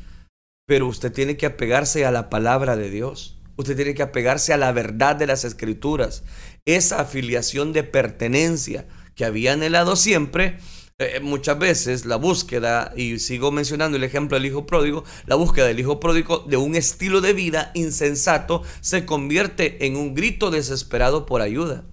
pero 0.65 0.87
usted 0.87 1.11
tiene 1.11 1.35
que 1.35 1.47
apegarse 1.47 2.05
a 2.05 2.11
la 2.11 2.29
palabra 2.29 2.77
de 2.77 2.89
Dios. 2.89 3.37
Usted 3.57 3.75
tiene 3.75 3.95
que 3.95 4.03
apegarse 4.03 4.53
a 4.53 4.57
la 4.57 4.71
verdad 4.71 5.17
de 5.17 5.27
las 5.27 5.43
escrituras. 5.43 6.23
Esa 6.63 7.01
afiliación 7.01 7.73
de 7.73 7.83
pertenencia 7.83 8.87
que 9.13 9.25
había 9.25 9.51
anhelado 9.51 9.97
siempre, 9.97 10.57
eh, 10.97 11.19
muchas 11.19 11.59
veces 11.59 12.05
la 12.05 12.15
búsqueda, 12.15 12.93
y 12.95 13.19
sigo 13.19 13.51
mencionando 13.51 13.97
el 13.97 14.03
ejemplo 14.05 14.37
del 14.37 14.45
hijo 14.45 14.65
pródigo, 14.65 15.03
la 15.25 15.35
búsqueda 15.35 15.67
del 15.67 15.79
hijo 15.79 15.99
pródigo 15.99 16.39
de 16.47 16.55
un 16.55 16.75
estilo 16.75 17.19
de 17.19 17.33
vida 17.33 17.71
insensato 17.73 18.63
se 18.79 19.05
convierte 19.05 19.85
en 19.85 19.97
un 19.97 20.15
grito 20.15 20.51
desesperado 20.51 21.25
por 21.25 21.41
ayuda. 21.41 21.83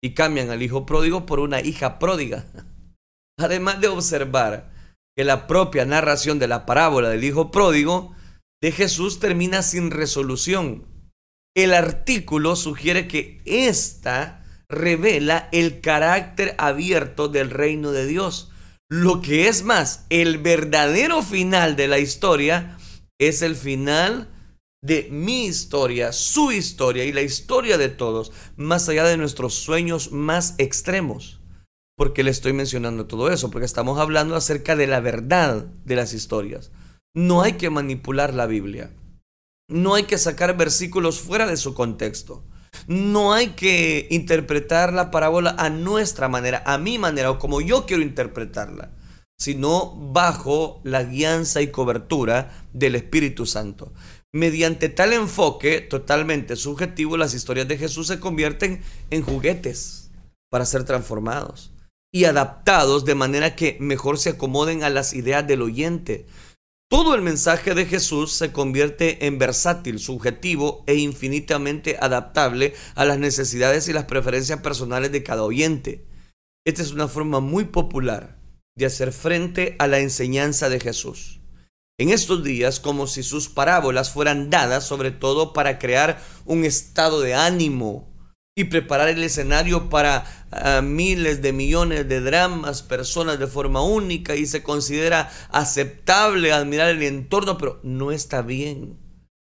Y 0.00 0.14
cambian 0.14 0.50
al 0.50 0.62
hijo 0.62 0.86
pródigo 0.86 1.26
por 1.26 1.40
una 1.40 1.60
hija 1.60 1.98
pródiga. 1.98 2.46
Además 3.38 3.80
de 3.80 3.88
observar 3.88 4.70
que 5.16 5.24
la 5.24 5.48
propia 5.48 5.84
narración 5.84 6.38
de 6.38 6.46
la 6.46 6.66
parábola 6.66 7.08
del 7.08 7.24
hijo 7.24 7.50
pródigo 7.50 8.14
de 8.62 8.70
Jesús 8.70 9.18
termina 9.18 9.62
sin 9.62 9.90
resolución. 9.90 10.86
El 11.56 11.74
artículo 11.74 12.54
sugiere 12.54 13.08
que 13.08 13.42
esta 13.44 14.45
revela 14.68 15.48
el 15.52 15.80
carácter 15.80 16.54
abierto 16.58 17.28
del 17.28 17.50
reino 17.50 17.92
de 17.92 18.06
Dios. 18.06 18.50
Lo 18.88 19.20
que 19.20 19.48
es 19.48 19.62
más, 19.62 20.06
el 20.10 20.38
verdadero 20.38 21.22
final 21.22 21.76
de 21.76 21.88
la 21.88 21.98
historia 21.98 22.78
es 23.18 23.42
el 23.42 23.56
final 23.56 24.28
de 24.82 25.08
mi 25.10 25.46
historia, 25.46 26.12
su 26.12 26.52
historia 26.52 27.04
y 27.04 27.12
la 27.12 27.22
historia 27.22 27.78
de 27.78 27.88
todos, 27.88 28.32
más 28.56 28.88
allá 28.88 29.04
de 29.04 29.16
nuestros 29.16 29.54
sueños 29.54 30.12
más 30.12 30.54
extremos. 30.58 31.40
¿Por 31.96 32.12
qué 32.12 32.22
le 32.22 32.30
estoy 32.30 32.52
mencionando 32.52 33.06
todo 33.06 33.30
eso? 33.30 33.50
Porque 33.50 33.64
estamos 33.64 33.98
hablando 33.98 34.36
acerca 34.36 34.76
de 34.76 34.86
la 34.86 35.00
verdad 35.00 35.66
de 35.84 35.96
las 35.96 36.12
historias. 36.12 36.70
No 37.14 37.42
hay 37.42 37.54
que 37.54 37.70
manipular 37.70 38.34
la 38.34 38.46
Biblia. 38.46 38.92
No 39.68 39.94
hay 39.94 40.04
que 40.04 40.18
sacar 40.18 40.56
versículos 40.56 41.20
fuera 41.20 41.46
de 41.46 41.56
su 41.56 41.74
contexto. 41.74 42.44
No 42.86 43.32
hay 43.32 43.48
que 43.48 44.06
interpretar 44.10 44.92
la 44.92 45.10
parábola 45.10 45.56
a 45.58 45.70
nuestra 45.70 46.28
manera, 46.28 46.62
a 46.66 46.78
mi 46.78 46.98
manera 46.98 47.30
o 47.30 47.38
como 47.38 47.60
yo 47.60 47.84
quiero 47.84 48.02
interpretarla, 48.02 48.90
sino 49.36 49.94
bajo 49.96 50.80
la 50.84 51.02
guianza 51.02 51.60
y 51.62 51.72
cobertura 51.72 52.66
del 52.72 52.94
Espíritu 52.94 53.44
Santo. 53.44 53.92
Mediante 54.32 54.88
tal 54.88 55.12
enfoque 55.12 55.80
totalmente 55.80 56.54
subjetivo, 56.56 57.16
las 57.16 57.34
historias 57.34 57.66
de 57.66 57.78
Jesús 57.78 58.06
se 58.06 58.20
convierten 58.20 58.82
en 59.10 59.22
juguetes 59.22 60.10
para 60.50 60.64
ser 60.64 60.84
transformados 60.84 61.72
y 62.12 62.24
adaptados 62.24 63.04
de 63.04 63.14
manera 63.14 63.56
que 63.56 63.76
mejor 63.80 64.18
se 64.18 64.30
acomoden 64.30 64.84
a 64.84 64.90
las 64.90 65.12
ideas 65.12 65.46
del 65.46 65.62
oyente, 65.62 66.26
todo 66.88 67.14
el 67.14 67.22
mensaje 67.22 67.74
de 67.74 67.86
Jesús 67.86 68.32
se 68.32 68.52
convierte 68.52 69.26
en 69.26 69.38
versátil, 69.38 69.98
subjetivo 69.98 70.84
e 70.86 70.94
infinitamente 70.94 71.96
adaptable 72.00 72.74
a 72.94 73.04
las 73.04 73.18
necesidades 73.18 73.88
y 73.88 73.92
las 73.92 74.04
preferencias 74.04 74.60
personales 74.60 75.10
de 75.10 75.22
cada 75.22 75.42
oyente. 75.42 76.06
Esta 76.64 76.82
es 76.82 76.92
una 76.92 77.08
forma 77.08 77.40
muy 77.40 77.64
popular 77.64 78.40
de 78.76 78.86
hacer 78.86 79.12
frente 79.12 79.74
a 79.78 79.86
la 79.86 79.98
enseñanza 79.98 80.68
de 80.68 80.80
Jesús. 80.80 81.40
En 81.98 82.10
estos 82.10 82.44
días, 82.44 82.78
como 82.78 83.06
si 83.06 83.22
sus 83.22 83.48
parábolas 83.48 84.10
fueran 84.10 84.50
dadas 84.50 84.86
sobre 84.86 85.10
todo 85.10 85.52
para 85.52 85.78
crear 85.78 86.22
un 86.44 86.64
estado 86.64 87.20
de 87.20 87.34
ánimo 87.34 88.15
y 88.58 88.64
preparar 88.64 89.08
el 89.10 89.22
escenario 89.22 89.90
para 89.90 90.24
ah, 90.50 90.80
miles 90.82 91.42
de 91.42 91.52
millones 91.52 92.08
de 92.08 92.20
dramas, 92.22 92.82
personas 92.82 93.38
de 93.38 93.46
forma 93.46 93.82
única 93.82 94.34
y 94.34 94.46
se 94.46 94.62
considera 94.62 95.30
aceptable 95.50 96.52
admirar 96.52 96.88
el 96.88 97.02
entorno, 97.02 97.58
pero 97.58 97.78
no 97.82 98.12
está 98.12 98.40
bien 98.40 98.98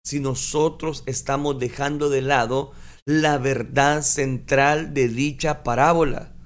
si 0.04 0.21
nosotros 0.21 1.02
estamos 1.07 1.59
dejando 1.59 2.11
de 2.11 2.21
lado 2.23 2.73
la 3.07 3.38
verdad 3.38 4.02
central 4.02 4.92
de 4.92 5.09
dicha 5.09 5.62
parábola. 5.62 6.37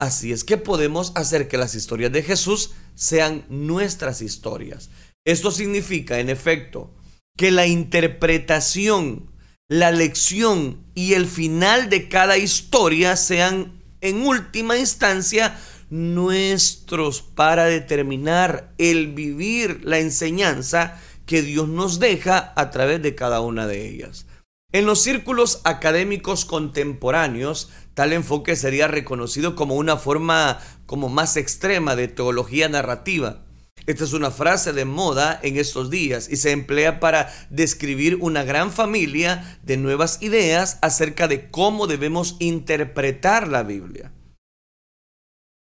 Así 0.00 0.32
es 0.32 0.42
que 0.42 0.56
podemos 0.56 1.12
hacer 1.14 1.46
que 1.46 1.58
las 1.58 1.76
historias 1.76 2.12
de 2.12 2.22
Jesús 2.22 2.72
sean 2.96 3.44
nuestras 3.48 4.20
historias. 4.20 4.90
Esto 5.24 5.50
significa, 5.50 6.18
en 6.18 6.28
efecto, 6.28 6.92
que 7.36 7.50
la 7.50 7.66
interpretación, 7.66 9.30
la 9.68 9.90
lección 9.92 10.84
y 10.94 11.14
el 11.14 11.26
final 11.26 11.88
de 11.88 12.08
cada 12.08 12.36
historia 12.36 13.16
sean 13.16 13.80
en 14.00 14.26
última 14.26 14.76
instancia 14.76 15.58
nuestros 15.88 17.22
para 17.22 17.64
determinar 17.64 18.74
el 18.78 19.12
vivir 19.14 19.80
la 19.84 19.98
enseñanza 19.98 21.00
que 21.24 21.40
Dios 21.40 21.68
nos 21.68 21.98
deja 21.98 22.52
a 22.56 22.70
través 22.70 23.00
de 23.00 23.14
cada 23.14 23.40
una 23.40 23.66
de 23.66 23.88
ellas. 23.88 24.26
En 24.72 24.86
los 24.86 25.02
círculos 25.02 25.60
académicos 25.64 26.44
contemporáneos, 26.44 27.70
tal 27.94 28.12
enfoque 28.12 28.56
sería 28.56 28.88
reconocido 28.88 29.54
como 29.54 29.76
una 29.76 29.96
forma 29.96 30.58
como 30.84 31.08
más 31.08 31.36
extrema 31.36 31.96
de 31.96 32.08
teología 32.08 32.68
narrativa. 32.68 33.43
Esta 33.86 34.04
es 34.04 34.14
una 34.14 34.30
frase 34.30 34.72
de 34.72 34.86
moda 34.86 35.38
en 35.42 35.58
estos 35.58 35.90
días 35.90 36.28
y 36.30 36.36
se 36.36 36.52
emplea 36.52 37.00
para 37.00 37.30
describir 37.50 38.16
una 38.20 38.42
gran 38.42 38.72
familia 38.72 39.58
de 39.62 39.76
nuevas 39.76 40.22
ideas 40.22 40.78
acerca 40.80 41.28
de 41.28 41.50
cómo 41.50 41.86
debemos 41.86 42.36
interpretar 42.38 43.48
la 43.48 43.62
Biblia. 43.62 44.10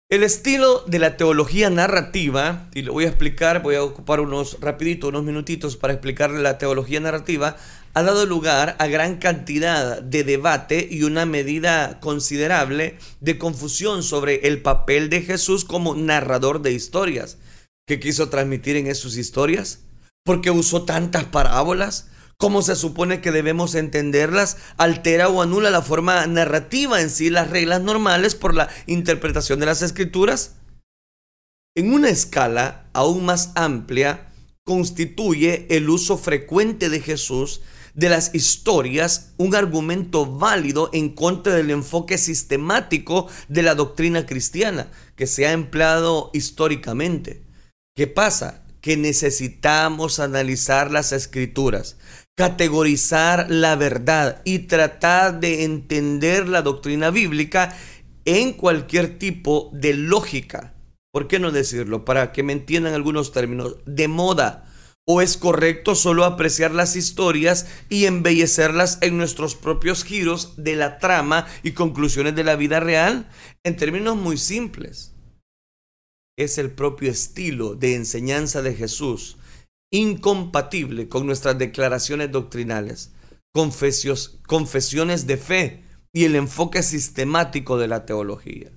El 0.09 0.23
estilo 0.23 0.83
de 0.87 0.99
la 0.99 1.17
teología 1.17 1.69
narrativa, 1.69 2.67
y 2.73 2.81
lo 2.81 2.93
voy 2.93 3.05
a 3.05 3.09
explicar, 3.09 3.61
voy 3.61 3.75
a 3.75 3.83
ocupar 3.83 4.19
unos 4.19 4.57
rapidito, 4.59 5.09
unos 5.09 5.23
minutitos 5.23 5.77
para 5.77 5.93
explicar 5.93 6.31
la 6.31 6.57
teología 6.57 6.99
narrativa, 6.99 7.55
ha 7.93 8.01
dado 8.01 8.25
lugar 8.25 8.75
a 8.79 8.87
gran 8.87 9.17
cantidad 9.17 10.01
de 10.01 10.23
debate 10.23 10.87
y 10.89 11.03
una 11.03 11.25
medida 11.25 11.99
considerable 11.99 12.97
de 13.21 13.37
confusión 13.37 14.01
sobre 14.01 14.47
el 14.47 14.61
papel 14.61 15.09
de 15.09 15.21
Jesús 15.21 15.63
como 15.63 15.95
narrador 15.95 16.63
de 16.63 16.71
historias. 16.71 17.37
¿Qué 17.89 17.99
quiso 17.99 18.29
transmitir 18.29 18.75
en 18.75 18.93
sus 18.93 19.17
historias? 19.17 19.79
¿Por 20.23 20.41
qué 20.41 20.51
usó 20.51 20.85
tantas 20.85 21.23
parábolas? 21.23 22.11
cómo 22.37 22.61
se 22.61 22.75
supone 22.75 23.19
que 23.19 23.31
debemos 23.31 23.73
entenderlas, 23.73 24.57
altera 24.77 25.27
o 25.27 25.41
anula 25.41 25.71
la 25.71 25.81
forma 25.81 26.25
narrativa 26.27 27.01
en 27.01 27.09
sí, 27.09 27.31
las 27.31 27.49
reglas 27.49 27.81
normales 27.81 28.35
por 28.35 28.53
la 28.53 28.69
interpretación 28.85 29.59
de 29.59 29.65
las 29.65 29.81
escrituras. 29.81 30.55
En 31.75 31.91
una 31.91 32.09
escala 32.09 32.89
aún 32.93 33.25
más 33.25 33.51
amplia, 33.55 34.31
constituye 34.63 35.65
el 35.75 35.89
uso 35.89 36.17
frecuente 36.17 36.89
de 36.89 37.01
Jesús 37.01 37.61
de 37.95 38.09
las 38.09 38.35
historias 38.35 39.33
un 39.37 39.55
argumento 39.55 40.27
válido 40.27 40.91
en 40.93 41.09
contra 41.09 41.55
del 41.55 41.71
enfoque 41.71 42.19
sistemático 42.19 43.27
de 43.47 43.63
la 43.63 43.73
doctrina 43.73 44.27
cristiana 44.27 44.91
que 45.15 45.25
se 45.25 45.47
ha 45.47 45.53
empleado 45.53 46.29
históricamente. 46.33 47.48
¿Qué 47.99 48.07
pasa? 48.07 48.63
Que 48.79 48.95
necesitamos 48.95 50.21
analizar 50.21 50.89
las 50.89 51.11
escrituras, 51.11 51.97
categorizar 52.33 53.47
la 53.49 53.75
verdad 53.75 54.41
y 54.45 54.59
tratar 54.59 55.41
de 55.41 55.65
entender 55.65 56.47
la 56.47 56.61
doctrina 56.61 57.09
bíblica 57.09 57.75
en 58.23 58.53
cualquier 58.53 59.19
tipo 59.19 59.69
de 59.73 59.95
lógica. 59.95 60.75
¿Por 61.11 61.27
qué 61.27 61.39
no 61.39 61.51
decirlo? 61.51 62.05
Para 62.05 62.31
que 62.31 62.41
me 62.41 62.53
entiendan 62.53 62.93
algunos 62.93 63.33
términos. 63.33 63.75
De 63.85 64.07
moda. 64.07 64.71
¿O 65.05 65.21
es 65.21 65.35
correcto 65.35 65.93
solo 65.93 66.23
apreciar 66.23 66.71
las 66.71 66.95
historias 66.95 67.67
y 67.89 68.05
embellecerlas 68.05 68.99
en 69.01 69.17
nuestros 69.17 69.55
propios 69.55 70.05
giros 70.05 70.53
de 70.55 70.77
la 70.77 70.99
trama 70.99 71.47
y 71.63 71.73
conclusiones 71.73 72.33
de 72.33 72.45
la 72.45 72.55
vida 72.55 72.79
real? 72.79 73.27
En 73.65 73.75
términos 73.75 74.15
muy 74.15 74.37
simples. 74.37 75.18
Es 76.39 76.57
el 76.57 76.71
propio 76.71 77.11
estilo 77.11 77.75
de 77.75 77.95
enseñanza 77.95 78.61
de 78.61 78.73
Jesús 78.73 79.37
incompatible 79.91 81.09
con 81.09 81.25
nuestras 81.25 81.57
declaraciones 81.57 82.31
doctrinales, 82.31 83.11
confesiones 83.51 85.27
de 85.27 85.35
fe 85.35 85.83
y 86.13 86.23
el 86.23 86.37
enfoque 86.37 86.81
sistemático 86.81 87.77
de 87.77 87.87
la 87.89 88.05
teología. 88.05 88.71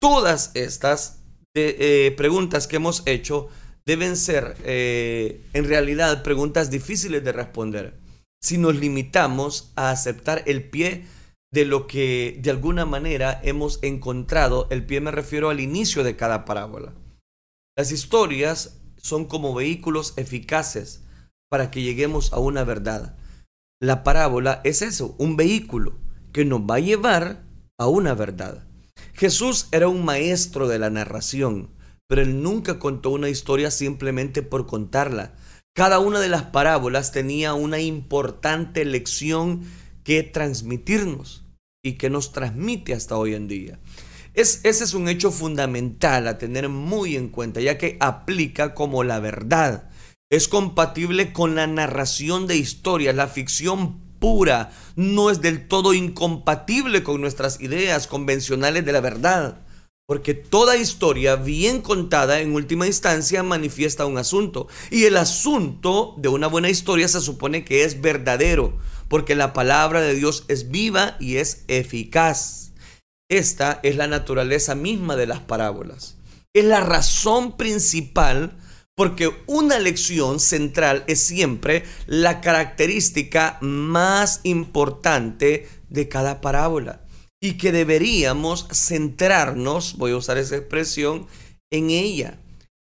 Todas 0.00 0.52
estas 0.54 1.24
eh, 1.56 1.76
eh, 1.80 2.14
preguntas 2.16 2.68
que 2.68 2.76
hemos 2.76 3.02
hecho 3.06 3.48
deben 3.84 4.16
ser 4.16 4.56
eh, 4.64 5.44
en 5.52 5.64
realidad 5.64 6.22
preguntas 6.22 6.70
difíciles 6.70 7.24
de 7.24 7.32
responder 7.32 7.98
si 8.40 8.58
nos 8.58 8.76
limitamos 8.76 9.72
a 9.74 9.90
aceptar 9.90 10.44
el 10.46 10.70
pie 10.70 11.04
de 11.52 11.64
lo 11.64 11.86
que 11.86 12.38
de 12.42 12.50
alguna 12.50 12.86
manera 12.86 13.40
hemos 13.42 13.82
encontrado. 13.82 14.68
El 14.70 14.86
pie 14.86 15.00
me 15.00 15.10
refiero 15.10 15.50
al 15.50 15.60
inicio 15.60 16.04
de 16.04 16.16
cada 16.16 16.44
parábola. 16.44 16.94
Las 17.76 17.92
historias 17.92 18.80
son 18.96 19.24
como 19.24 19.54
vehículos 19.54 20.14
eficaces 20.16 21.02
para 21.50 21.70
que 21.70 21.82
lleguemos 21.82 22.32
a 22.32 22.38
una 22.38 22.64
verdad. 22.64 23.16
La 23.80 24.04
parábola 24.04 24.60
es 24.64 24.82
eso, 24.82 25.14
un 25.18 25.36
vehículo 25.36 25.94
que 26.32 26.44
nos 26.44 26.60
va 26.60 26.76
a 26.76 26.80
llevar 26.80 27.42
a 27.78 27.88
una 27.88 28.14
verdad. 28.14 28.64
Jesús 29.14 29.68
era 29.72 29.88
un 29.88 30.04
maestro 30.04 30.68
de 30.68 30.78
la 30.78 30.90
narración, 30.90 31.70
pero 32.06 32.22
él 32.22 32.42
nunca 32.42 32.78
contó 32.78 33.10
una 33.10 33.28
historia 33.28 33.70
simplemente 33.70 34.42
por 34.42 34.66
contarla. 34.66 35.34
Cada 35.74 35.98
una 35.98 36.20
de 36.20 36.28
las 36.28 36.44
parábolas 36.44 37.10
tenía 37.10 37.54
una 37.54 37.80
importante 37.80 38.84
lección 38.84 39.62
que 40.04 40.22
transmitirnos 40.22 41.39
y 41.82 41.94
que 41.94 42.10
nos 42.10 42.32
transmite 42.32 42.94
hasta 42.94 43.16
hoy 43.16 43.34
en 43.34 43.48
día 43.48 43.78
ese 44.34 44.68
es 44.68 44.94
un 44.94 45.08
hecho 45.08 45.30
fundamental 45.30 46.28
a 46.28 46.38
tener 46.38 46.68
muy 46.68 47.16
en 47.16 47.28
cuenta, 47.28 47.60
ya 47.60 47.78
que 47.78 47.96
aplica 48.00 48.74
como 48.74 49.04
la 49.04 49.20
verdad. 49.20 49.90
Es 50.30 50.48
compatible 50.48 51.32
con 51.32 51.54
la 51.54 51.66
narración 51.66 52.46
de 52.46 52.56
historias, 52.56 53.14
la 53.14 53.26
ficción 53.26 53.98
pura 54.20 54.70
no 54.96 55.30
es 55.30 55.40
del 55.40 55.66
todo 55.66 55.94
incompatible 55.94 57.02
con 57.02 57.20
nuestras 57.20 57.60
ideas 57.60 58.06
convencionales 58.06 58.84
de 58.84 58.92
la 58.92 59.00
verdad. 59.00 59.62
Porque 60.06 60.34
toda 60.34 60.76
historia 60.76 61.36
bien 61.36 61.82
contada 61.82 62.40
en 62.40 62.52
última 62.52 62.86
instancia 62.86 63.42
manifiesta 63.44 64.06
un 64.06 64.18
asunto. 64.18 64.66
Y 64.90 65.04
el 65.04 65.16
asunto 65.16 66.14
de 66.18 66.28
una 66.28 66.48
buena 66.48 66.68
historia 66.68 67.06
se 67.06 67.20
supone 67.20 67.64
que 67.64 67.84
es 67.84 68.00
verdadero. 68.00 68.76
Porque 69.10 69.34
la 69.34 69.52
palabra 69.52 70.00
de 70.00 70.14
Dios 70.14 70.44
es 70.46 70.70
viva 70.70 71.16
y 71.18 71.36
es 71.38 71.64
eficaz. 71.66 72.70
Esta 73.28 73.80
es 73.82 73.96
la 73.96 74.06
naturaleza 74.06 74.76
misma 74.76 75.16
de 75.16 75.26
las 75.26 75.40
parábolas. 75.40 76.16
Es 76.54 76.64
la 76.64 76.78
razón 76.78 77.56
principal 77.56 78.56
porque 78.96 79.32
una 79.46 79.80
lección 79.80 80.38
central 80.38 81.02
es 81.08 81.26
siempre 81.26 81.84
la 82.06 82.40
característica 82.40 83.58
más 83.60 84.40
importante 84.44 85.68
de 85.88 86.08
cada 86.08 86.40
parábola 86.40 87.00
y 87.42 87.54
que 87.54 87.72
deberíamos 87.72 88.68
centrarnos, 88.70 89.96
voy 89.96 90.12
a 90.12 90.18
usar 90.18 90.38
esa 90.38 90.56
expresión, 90.56 91.26
en 91.72 91.90
ella, 91.90 92.38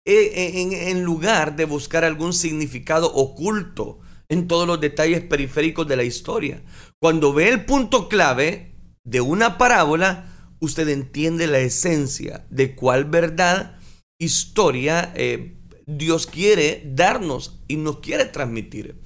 e, 0.05 0.13
e, 0.13 0.61
en, 0.61 0.73
en 0.73 1.03
lugar 1.03 1.55
de 1.55 1.65
buscar 1.65 2.03
algún 2.03 2.33
significado 2.33 3.13
oculto 3.13 3.99
en 4.29 4.47
todos 4.47 4.67
los 4.67 4.79
detalles 4.81 5.21
periféricos 5.21 5.87
de 5.87 5.95
la 5.95 6.03
historia. 6.03 6.61
Cuando 6.99 7.33
ve 7.33 7.49
el 7.49 7.65
punto 7.65 8.09
clave 8.09 8.75
de 9.03 9.21
una 9.21 9.57
parábola, 9.57 10.25
usted 10.59 10.89
entiende 10.89 11.47
la 11.47 11.59
esencia 11.59 12.45
de 12.49 12.75
cuál 12.75 13.05
verdad, 13.05 13.79
historia 14.19 15.13
eh, 15.15 15.53
Dios 15.85 16.27
quiere 16.27 16.83
darnos 16.85 17.59
y 17.67 17.77
nos 17.77 17.99
quiere 17.99 18.25
transmitir. 18.25 18.99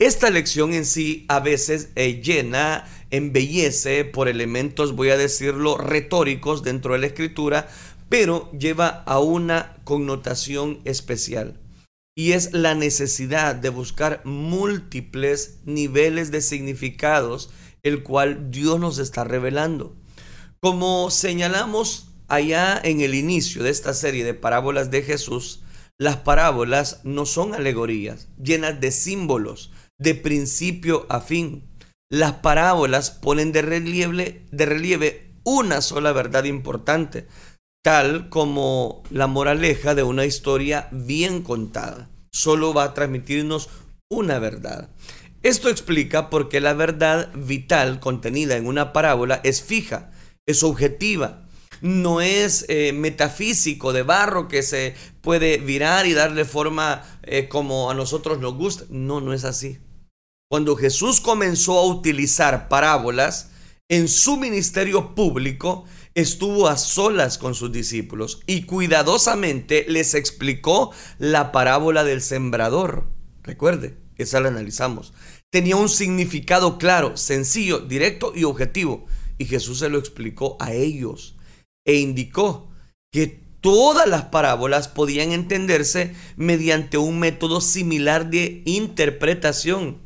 Esta 0.00 0.30
lección 0.30 0.74
en 0.74 0.84
sí 0.84 1.24
a 1.28 1.38
veces 1.38 1.90
eh, 1.94 2.20
llena, 2.20 2.84
embellece 3.10 4.04
por 4.04 4.28
elementos, 4.28 4.96
voy 4.96 5.10
a 5.10 5.16
decirlo, 5.16 5.78
retóricos 5.78 6.64
dentro 6.64 6.94
de 6.94 6.98
la 6.98 7.06
escritura, 7.06 7.68
pero 8.08 8.50
lleva 8.50 8.88
a 8.88 9.20
una 9.20 9.76
connotación 9.84 10.80
especial. 10.84 11.60
Y 12.16 12.32
es 12.32 12.52
la 12.52 12.74
necesidad 12.74 13.54
de 13.54 13.70
buscar 13.70 14.22
múltiples 14.24 15.58
niveles 15.64 16.30
de 16.30 16.42
significados, 16.42 17.50
el 17.82 18.02
cual 18.02 18.50
Dios 18.50 18.78
nos 18.78 18.98
está 18.98 19.24
revelando. 19.24 19.96
Como 20.60 21.10
señalamos 21.10 22.08
allá 22.28 22.80
en 22.82 23.00
el 23.00 23.14
inicio 23.14 23.62
de 23.62 23.70
esta 23.70 23.94
serie 23.94 24.24
de 24.24 24.34
parábolas 24.34 24.90
de 24.90 25.02
Jesús, 25.02 25.64
las 25.98 26.16
parábolas 26.16 27.00
no 27.04 27.26
son 27.26 27.54
alegorías 27.54 28.28
llenas 28.42 28.80
de 28.80 28.90
símbolos 28.90 29.70
de 29.98 30.14
principio 30.14 31.06
a 31.08 31.20
fin. 31.20 31.64
Las 32.10 32.32
parábolas 32.34 33.10
ponen 33.10 33.52
de 33.52 33.62
relieve, 33.62 35.30
una 35.44 35.80
sola 35.82 36.12
verdad 36.12 36.44
importante, 36.44 37.26
tal 37.84 38.30
como 38.30 39.02
la 39.10 39.26
moraleja 39.26 39.94
de 39.94 40.02
una 40.02 40.24
historia 40.24 40.88
bien 40.90 41.42
contada. 41.42 42.08
Solo 42.32 42.72
va 42.72 42.84
a 42.84 42.94
transmitirnos 42.94 43.68
una 44.08 44.38
verdad. 44.38 44.88
Esto 45.42 45.68
explica 45.68 46.30
por 46.30 46.48
qué 46.48 46.62
la 46.62 46.72
verdad 46.72 47.30
vital 47.34 48.00
contenida 48.00 48.56
en 48.56 48.66
una 48.66 48.94
parábola 48.94 49.40
es 49.44 49.62
fija 49.62 50.10
es 50.46 50.62
objetiva. 50.62 51.40
no 51.80 52.22
es 52.22 52.64
eh, 52.68 52.94
metafísico 52.94 53.92
de 53.92 54.02
barro 54.02 54.48
que 54.48 54.62
se 54.62 54.94
puede 55.20 55.58
virar 55.58 56.06
y 56.06 56.14
darle 56.14 56.46
forma 56.46 57.02
eh, 57.24 57.48
como 57.48 57.90
a 57.90 57.94
nosotros 57.94 58.38
nos 58.38 58.54
gusta. 58.54 58.84
No, 58.88 59.20
no 59.20 59.34
es 59.34 59.44
así. 59.44 59.78
Cuando 60.48 60.76
Jesús 60.76 61.20
comenzó 61.20 61.78
a 61.78 61.86
utilizar 61.86 62.68
parábolas 62.68 63.50
en 63.90 64.08
su 64.08 64.38
ministerio 64.38 65.14
público, 65.14 65.84
estuvo 66.14 66.68
a 66.68 66.76
solas 66.76 67.38
con 67.38 67.54
sus 67.54 67.72
discípulos 67.72 68.40
y 68.46 68.62
cuidadosamente 68.62 69.84
les 69.88 70.14
explicó 70.14 70.92
la 71.18 71.52
parábola 71.52 72.04
del 72.04 72.22
sembrador. 72.22 73.06
Recuerde, 73.42 73.96
esa 74.16 74.40
la 74.40 74.48
analizamos. 74.48 75.12
Tenía 75.50 75.76
un 75.76 75.88
significado 75.88 76.78
claro, 76.78 77.16
sencillo, 77.16 77.80
directo 77.80 78.32
y 78.34 78.44
objetivo. 78.44 79.06
Y 79.38 79.46
Jesús 79.46 79.80
se 79.80 79.88
lo 79.88 79.98
explicó 79.98 80.56
a 80.60 80.72
ellos 80.72 81.36
e 81.84 81.96
indicó 81.96 82.70
que 83.12 83.44
todas 83.60 84.06
las 84.08 84.24
parábolas 84.26 84.88
podían 84.88 85.32
entenderse 85.32 86.14
mediante 86.36 86.98
un 86.98 87.18
método 87.18 87.60
similar 87.60 88.30
de 88.30 88.62
interpretación. 88.66 89.98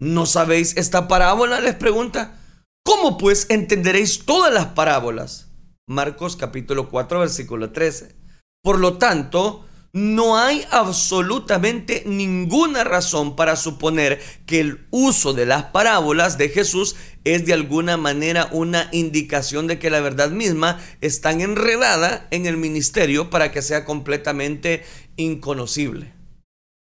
¿No 0.00 0.26
sabéis 0.26 0.76
esta 0.76 1.08
parábola? 1.08 1.60
Les 1.60 1.74
pregunta. 1.74 2.40
¿Cómo 2.84 3.16
pues 3.16 3.46
entenderéis 3.48 4.26
todas 4.26 4.52
las 4.52 4.66
parábolas? 4.66 5.48
Marcos 5.86 6.36
capítulo 6.36 6.88
4 6.88 7.20
versículo 7.20 7.70
13. 7.70 8.16
Por 8.62 8.78
lo 8.78 8.96
tanto, 8.96 9.66
no 9.92 10.38
hay 10.38 10.64
absolutamente 10.70 12.02
ninguna 12.06 12.84
razón 12.84 13.36
para 13.36 13.54
suponer 13.54 14.18
que 14.46 14.60
el 14.60 14.86
uso 14.90 15.34
de 15.34 15.44
las 15.44 15.64
parábolas 15.64 16.38
de 16.38 16.48
Jesús 16.48 16.96
es 17.24 17.44
de 17.44 17.52
alguna 17.52 17.98
manera 17.98 18.48
una 18.50 18.88
indicación 18.92 19.66
de 19.66 19.78
que 19.78 19.90
la 19.90 20.00
verdad 20.00 20.30
misma 20.30 20.80
está 21.02 21.32
enredada 21.32 22.26
en 22.30 22.46
el 22.46 22.56
ministerio 22.56 23.28
para 23.28 23.52
que 23.52 23.60
sea 23.60 23.84
completamente 23.84 24.84
inconocible. 25.16 26.14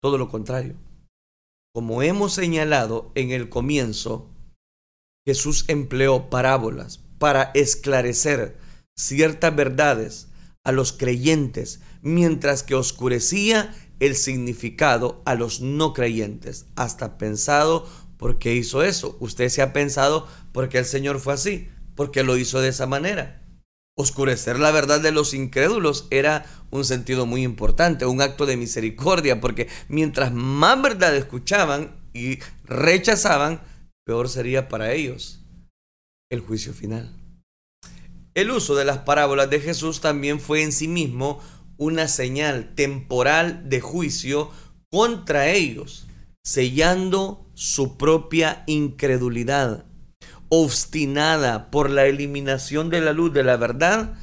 Todo 0.03 0.19
lo 0.19 0.29
contrario. 0.29 0.77
Como 1.73 2.03
hemos 2.03 2.35
señalado 2.35 3.11
en 3.15 3.31
el 3.31 3.49
comienzo, 3.49 4.31
Jesús 5.27 5.65
empleó 5.69 6.29
parábolas 6.29 7.01
para 7.19 7.51
esclarecer 7.55 8.63
ciertas 8.97 9.55
verdades 9.55 10.29
a 10.63 10.73
los 10.73 10.93
creyentes, 10.93 11.81
mientras 12.03 12.63
que 12.63 12.75
oscurecía 12.75 13.75
el 14.01 14.17
significado 14.17 15.23
a 15.25 15.35
los 15.35 15.61
no 15.61 15.93
creyentes. 15.93 16.67
Hasta 16.77 17.19
pensado, 17.19 17.87
¿por 18.17 18.39
qué 18.39 18.55
hizo 18.55 18.83
eso? 18.83 19.17
Usted 19.21 19.49
se 19.49 19.63
ha 19.63 19.73
pensado, 19.73 20.27
¿por 20.53 20.69
qué 20.69 20.79
el 20.79 20.85
Señor 20.85 21.21
fue 21.21 21.35
así? 21.35 21.69
¿Por 21.95 22.11
qué 22.11 22.23
lo 22.23 22.37
hizo 22.37 22.61
de 22.61 22.69
esa 22.69 22.87
manera? 22.87 23.43
Oscurecer 23.97 24.59
la 24.59 24.73
verdad 24.73 25.01
de 25.01 25.13
los 25.13 25.35
incrédulos 25.35 26.09
era 26.11 26.47
un 26.71 26.85
sentido 26.85 27.27
muy 27.27 27.45
importante, 27.45 28.07
un 28.07 28.21
acto 28.21 28.45
de 28.45 28.57
misericordia, 28.57 29.41
porque 29.41 29.69
mientras 29.89 30.33
más 30.33 30.83
verdad 30.83 31.15
escuchaban 31.15 31.95
y 32.13 32.41
rechazaban, 32.65 33.63
peor 34.05 34.29
sería 34.29 34.69
para 34.69 34.93
ellos 34.93 35.41
el 36.31 36.41
juicio 36.41 36.75
final. 36.75 37.24
El 38.35 38.51
uso 38.51 38.75
de 38.75 38.85
las 38.85 38.99
parábolas 38.99 39.49
de 39.49 39.61
Jesús 39.61 40.01
también 40.01 40.41
fue 40.41 40.63
en 40.63 40.73
sí 40.73 40.89
mismo 40.89 41.41
una 41.77 42.09
señal 42.09 42.75
temporal 42.75 43.69
de 43.69 43.81
juicio 43.81 44.51
contra 44.91 45.49
ellos, 45.49 46.07
sellando 46.45 47.49
su 47.55 47.97
propia 47.97 48.65
incredulidad, 48.67 49.87
obstinada 50.49 51.71
por 51.71 51.91
la 51.91 52.07
eliminación 52.07 52.91
de 52.91 53.01
la 53.01 53.13
luz 53.13 53.33
de 53.33 53.45
la 53.45 53.57
verdad 53.57 54.15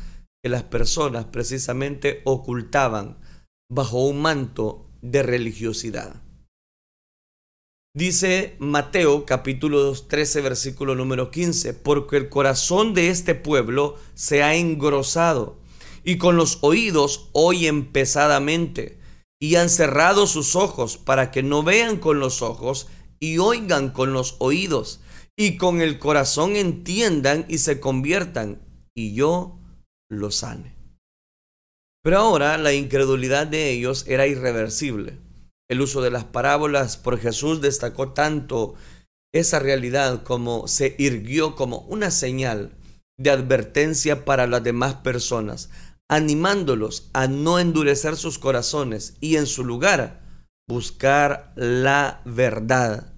que 0.43 0.49
las 0.49 0.63
personas 0.63 1.25
precisamente 1.25 2.21
ocultaban 2.25 3.17
bajo 3.69 4.05
un 4.05 4.21
manto 4.21 4.89
de 5.01 5.23
religiosidad. 5.23 6.20
Dice 7.93 8.55
Mateo 8.57 9.25
capítulo 9.25 9.91
13 9.91 10.39
versículo 10.39 10.95
número 10.95 11.29
15, 11.29 11.73
porque 11.73 12.15
el 12.15 12.29
corazón 12.29 12.93
de 12.93 13.09
este 13.09 13.35
pueblo 13.35 13.97
se 14.13 14.43
ha 14.43 14.55
engrosado 14.55 15.59
y 16.05 16.17
con 16.17 16.37
los 16.37 16.59
oídos 16.61 17.29
oyen 17.33 17.91
pesadamente 17.91 18.97
y 19.41 19.55
han 19.55 19.69
cerrado 19.69 20.25
sus 20.25 20.55
ojos 20.55 20.97
para 20.97 21.31
que 21.31 21.43
no 21.43 21.63
vean 21.63 21.97
con 21.97 22.21
los 22.21 22.41
ojos 22.41 22.87
y 23.19 23.39
oigan 23.39 23.89
con 23.89 24.13
los 24.13 24.37
oídos 24.39 25.01
y 25.37 25.57
con 25.57 25.81
el 25.81 25.99
corazón 25.99 26.55
entiendan 26.55 27.45
y 27.49 27.57
se 27.57 27.81
conviertan 27.81 28.61
y 28.95 29.15
yo 29.15 29.59
los 30.09 30.35
sane. 30.35 30.77
Pero 32.03 32.19
ahora 32.19 32.57
la 32.57 32.71
incredulidad 32.71 33.47
de 33.47 33.69
ellos 33.69 34.05
era 34.07 34.27
irreversible 34.27 35.19
el 35.71 35.79
uso 35.79 36.01
de 36.01 36.11
las 36.11 36.25
parábolas 36.25 36.97
por 36.97 37.17
Jesús 37.17 37.61
destacó 37.61 38.11
tanto 38.11 38.73
esa 39.33 39.57
realidad 39.57 40.23
como 40.23 40.67
se 40.67 40.95
irguió 40.99 41.55
como 41.55 41.79
una 41.87 42.11
señal 42.11 42.75
de 43.17 43.29
advertencia 43.29 44.25
para 44.25 44.47
las 44.47 44.65
demás 44.65 44.95
personas, 44.95 45.69
animándolos 46.09 47.09
a 47.13 47.27
no 47.27 47.57
endurecer 47.57 48.17
sus 48.17 48.37
corazones 48.37 49.15
y 49.21 49.37
en 49.37 49.45
su 49.45 49.63
lugar 49.63 50.21
buscar 50.67 51.53
la 51.55 52.21
verdad. 52.25 53.13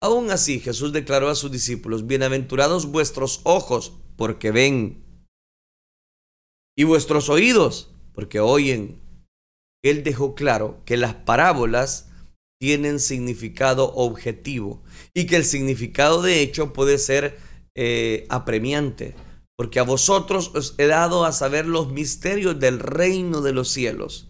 Aún 0.00 0.30
así, 0.30 0.60
Jesús 0.60 0.92
declaró 0.92 1.28
a 1.28 1.34
sus 1.34 1.50
discípulos, 1.50 2.06
bienaventurados 2.06 2.86
vuestros 2.86 3.40
ojos, 3.42 3.94
porque 4.14 4.52
ven, 4.52 5.04
y 6.78 6.84
vuestros 6.84 7.28
oídos, 7.30 7.90
porque 8.14 8.38
oyen 8.38 9.00
él 9.88 10.02
dejó 10.02 10.34
claro 10.34 10.82
que 10.84 10.96
las 10.96 11.14
parábolas 11.14 12.08
tienen 12.60 13.00
significado 13.00 13.92
objetivo 13.94 14.82
y 15.14 15.26
que 15.26 15.36
el 15.36 15.44
significado 15.44 16.22
de 16.22 16.40
hecho 16.40 16.72
puede 16.72 16.98
ser 16.98 17.38
eh, 17.74 18.26
apremiante, 18.30 19.14
porque 19.56 19.78
a 19.78 19.84
vosotros 19.84 20.52
os 20.54 20.74
he 20.78 20.86
dado 20.86 21.24
a 21.24 21.32
saber 21.32 21.66
los 21.66 21.92
misterios 21.92 22.58
del 22.58 22.78
reino 22.78 23.42
de 23.42 23.52
los 23.52 23.68
cielos, 23.68 24.28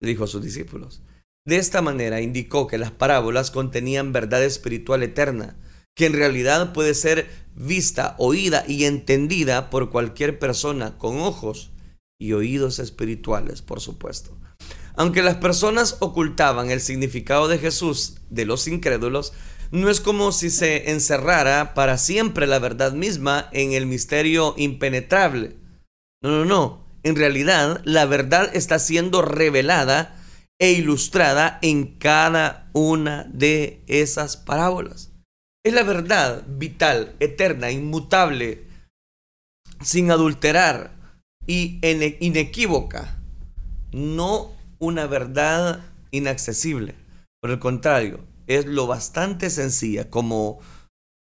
dijo 0.00 0.24
a 0.24 0.28
sus 0.28 0.42
discípulos. 0.42 1.02
De 1.46 1.56
esta 1.56 1.82
manera 1.82 2.20
indicó 2.20 2.66
que 2.66 2.78
las 2.78 2.90
parábolas 2.90 3.50
contenían 3.50 4.12
verdad 4.12 4.42
espiritual 4.44 5.02
eterna, 5.02 5.56
que 5.96 6.06
en 6.06 6.14
realidad 6.14 6.72
puede 6.72 6.94
ser 6.94 7.28
vista, 7.54 8.14
oída 8.18 8.64
y 8.66 8.84
entendida 8.84 9.70
por 9.70 9.90
cualquier 9.90 10.38
persona 10.38 10.96
con 10.98 11.20
ojos 11.20 11.70
y 12.18 12.32
oídos 12.32 12.78
espirituales, 12.78 13.60
por 13.60 13.80
supuesto. 13.80 14.38
Aunque 14.96 15.22
las 15.22 15.36
personas 15.36 15.96
ocultaban 16.00 16.70
el 16.70 16.80
significado 16.80 17.48
de 17.48 17.58
Jesús 17.58 18.18
de 18.30 18.44
los 18.44 18.68
incrédulos, 18.68 19.32
no 19.70 19.90
es 19.90 20.00
como 20.00 20.30
si 20.30 20.50
se 20.50 20.90
encerrara 20.92 21.74
para 21.74 21.98
siempre 21.98 22.46
la 22.46 22.60
verdad 22.60 22.92
misma 22.92 23.48
en 23.52 23.72
el 23.72 23.86
misterio 23.86 24.54
impenetrable. 24.56 25.56
No, 26.22 26.30
no, 26.30 26.44
no. 26.44 26.84
En 27.02 27.16
realidad, 27.16 27.82
la 27.84 28.06
verdad 28.06 28.50
está 28.54 28.78
siendo 28.78 29.20
revelada 29.20 30.16
e 30.60 30.72
ilustrada 30.72 31.58
en 31.60 31.98
cada 31.98 32.70
una 32.72 33.24
de 33.24 33.82
esas 33.88 34.36
parábolas. 34.36 35.10
Es 35.64 35.74
la 35.74 35.82
verdad 35.82 36.44
vital, 36.46 37.16
eterna, 37.20 37.70
inmutable, 37.70 38.68
sin 39.82 40.10
adulterar 40.10 40.94
y 41.46 41.80
inequívoca. 42.20 43.18
No 43.92 44.53
una 44.84 45.06
verdad 45.06 45.80
inaccesible. 46.10 46.94
Por 47.40 47.50
el 47.50 47.58
contrario, 47.58 48.24
es 48.46 48.66
lo 48.66 48.86
bastante 48.86 49.50
sencilla 49.50 50.10
como, 50.10 50.60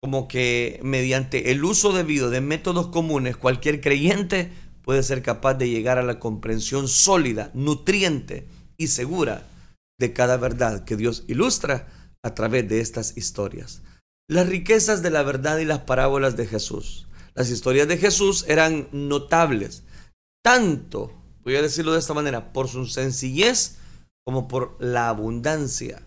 como 0.02 0.28
que 0.28 0.80
mediante 0.84 1.52
el 1.52 1.64
uso 1.64 1.94
debido 1.94 2.30
de 2.30 2.42
métodos 2.42 2.88
comunes 2.88 3.38
cualquier 3.38 3.82
creyente 3.82 4.52
puede 4.84 5.04
ser 5.04 5.22
capaz 5.22 5.56
de 5.56 5.70
llegar 5.70 5.98
a 5.98 6.04
la 6.04 6.20
comprensión 6.20 6.88
sólida, 6.88 7.52
nutriente 7.54 8.48
y 8.78 8.88
segura 8.88 9.48
de 10.00 10.14
cada 10.14 10.38
verdad 10.38 10.86
que 10.86 10.96
Dios 10.96 11.24
ilustra 11.28 11.88
a 12.24 12.34
través 12.36 12.68
de 12.68 12.82
estas 12.82 13.18
historias. 13.18 13.82
Las 14.30 14.48
riquezas 14.48 15.02
de 15.02 15.12
la 15.12 15.24
verdad 15.24 15.60
y 15.60 15.66
las 15.66 15.80
parábolas 15.80 16.36
de 16.36 16.48
Jesús. 16.48 17.08
Las 17.34 17.50
historias 17.50 17.88
de 17.88 17.98
Jesús 17.98 18.46
eran 18.48 18.88
notables, 18.92 19.84
tanto 20.44 21.14
voy 21.46 21.56
a 21.56 21.62
decirlo 21.62 21.94
de 21.94 22.00
esta 22.00 22.14
manera, 22.14 22.52
por 22.52 22.68
su 22.68 22.86
sencillez 22.88 23.78
como 24.26 24.48
por 24.48 24.76
la 24.80 25.08
abundancia 25.08 26.02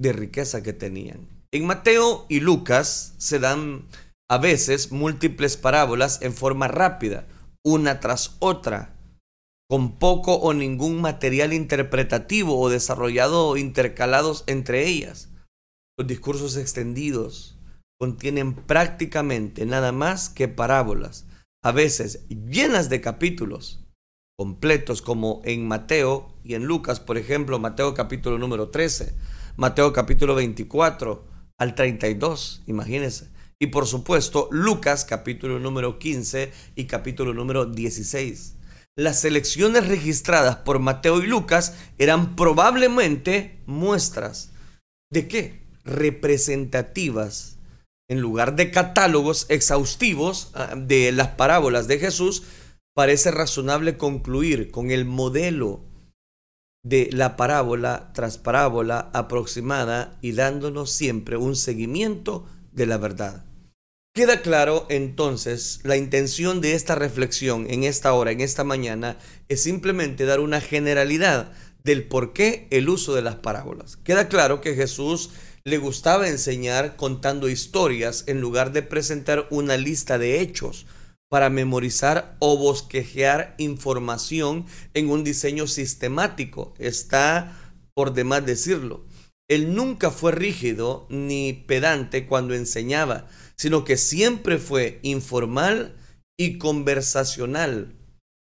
de 0.00 0.12
riqueza 0.12 0.62
que 0.62 0.72
tenían. 0.72 1.28
En 1.52 1.66
Mateo 1.66 2.26
y 2.28 2.40
Lucas 2.40 3.14
se 3.18 3.38
dan 3.38 3.86
a 4.28 4.38
veces 4.38 4.90
múltiples 4.90 5.56
parábolas 5.56 6.22
en 6.22 6.32
forma 6.32 6.66
rápida, 6.66 7.26
una 7.64 8.00
tras 8.00 8.36
otra, 8.40 8.96
con 9.68 9.98
poco 9.98 10.34
o 10.34 10.54
ningún 10.54 11.00
material 11.00 11.52
interpretativo 11.52 12.58
o 12.58 12.70
desarrollado 12.70 13.56
intercalados 13.56 14.44
entre 14.46 14.86
ellas. 14.86 15.28
Los 15.98 16.08
discursos 16.08 16.56
extendidos 16.56 17.58
contienen 18.00 18.54
prácticamente 18.54 19.66
nada 19.66 19.92
más 19.92 20.28
que 20.28 20.48
parábolas 20.48 21.26
a 21.62 21.72
veces 21.72 22.26
llenas 22.28 22.88
de 22.88 23.00
capítulos 23.00 23.83
completos, 24.36 25.02
como 25.02 25.42
en 25.44 25.66
Mateo 25.66 26.32
y 26.42 26.54
en 26.54 26.64
Lucas, 26.64 27.00
por 27.00 27.18
ejemplo, 27.18 27.58
Mateo 27.58 27.94
capítulo 27.94 28.38
número 28.38 28.68
13, 28.68 29.14
Mateo 29.56 29.92
capítulo 29.92 30.34
24 30.34 31.24
al 31.58 31.74
32, 31.74 32.62
imagínense. 32.66 33.28
Y 33.60 33.68
por 33.68 33.86
supuesto, 33.86 34.48
Lucas 34.50 35.04
capítulo 35.04 35.58
número 35.58 35.98
15 35.98 36.52
y 36.74 36.84
capítulo 36.84 37.32
número 37.32 37.66
16. 37.66 38.56
Las 38.96 39.20
selecciones 39.20 39.86
registradas 39.88 40.56
por 40.56 40.78
Mateo 40.80 41.22
y 41.22 41.26
Lucas 41.26 41.74
eran 41.98 42.36
probablemente 42.36 43.58
muestras 43.66 44.52
de 45.10 45.28
qué? 45.28 45.62
Representativas. 45.84 47.58
En 48.08 48.20
lugar 48.20 48.54
de 48.54 48.70
catálogos 48.70 49.46
exhaustivos 49.48 50.50
ah, 50.54 50.74
de 50.76 51.10
las 51.12 51.28
parábolas 51.28 51.88
de 51.88 51.98
Jesús, 51.98 52.42
parece 52.94 53.32
razonable 53.32 53.96
concluir 53.96 54.70
con 54.70 54.90
el 54.90 55.04
modelo 55.04 55.84
de 56.84 57.10
la 57.12 57.36
parábola 57.36 58.12
tras 58.14 58.38
parábola 58.38 59.10
aproximada 59.12 60.18
y 60.22 60.32
dándonos 60.32 60.92
siempre 60.92 61.36
un 61.36 61.56
seguimiento 61.56 62.46
de 62.72 62.86
la 62.86 62.98
verdad. 62.98 63.44
Queda 64.14 64.42
claro 64.42 64.86
entonces 64.90 65.80
la 65.82 65.96
intención 65.96 66.60
de 66.60 66.74
esta 66.74 66.94
reflexión 66.94 67.66
en 67.68 67.82
esta 67.82 68.12
hora, 68.12 68.30
en 68.30 68.40
esta 68.40 68.62
mañana, 68.62 69.18
es 69.48 69.62
simplemente 69.62 70.24
dar 70.24 70.38
una 70.38 70.60
generalidad 70.60 71.52
del 71.82 72.06
por 72.06 72.32
qué 72.32 72.68
el 72.70 72.88
uso 72.88 73.14
de 73.14 73.22
las 73.22 73.36
parábolas. 73.36 73.96
Queda 73.96 74.28
claro 74.28 74.60
que 74.60 74.74
Jesús 74.74 75.30
le 75.64 75.78
gustaba 75.78 76.28
enseñar 76.28 76.94
contando 76.94 77.48
historias 77.48 78.22
en 78.28 78.40
lugar 78.40 78.72
de 78.72 78.82
presentar 78.82 79.48
una 79.50 79.76
lista 79.76 80.16
de 80.16 80.40
hechos 80.40 80.86
para 81.34 81.50
memorizar 81.50 82.36
o 82.38 82.56
bosquejear 82.56 83.56
información 83.58 84.66
en 84.94 85.10
un 85.10 85.24
diseño 85.24 85.66
sistemático. 85.66 86.74
Está 86.78 87.74
por 87.92 88.14
demás 88.14 88.46
decirlo. 88.46 89.04
Él 89.50 89.74
nunca 89.74 90.12
fue 90.12 90.30
rígido 90.30 91.08
ni 91.10 91.52
pedante 91.52 92.26
cuando 92.26 92.54
enseñaba, 92.54 93.26
sino 93.56 93.84
que 93.84 93.96
siempre 93.96 94.58
fue 94.58 95.00
informal 95.02 95.96
y 96.38 96.58
conversacional. 96.58 97.96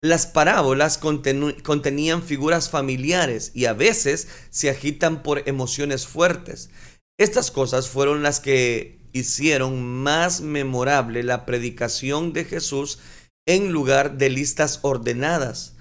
Las 0.04 0.26
parábolas 0.26 0.98
contenían 0.98 2.24
figuras 2.24 2.72
familiares 2.72 3.52
y 3.54 3.66
a 3.66 3.74
veces 3.74 4.28
se 4.50 4.72
agitan 4.72 5.22
por 5.22 5.48
emociones 5.48 6.08
fuertes. 6.08 6.72
Estas 7.20 7.52
cosas 7.52 7.90
fueron 7.90 8.24
las 8.24 8.40
que 8.40 9.01
hicieron 9.14 9.84
más 9.84 10.42
memorable 10.42 11.24
la 11.24 11.46
predicación 11.46 12.34
de 12.34 12.46
Jesús 12.46 13.00
en 13.48 13.72
lugar 13.72 14.18
de 14.18 14.30
listas 14.30 14.80
ordenadas 14.84 15.76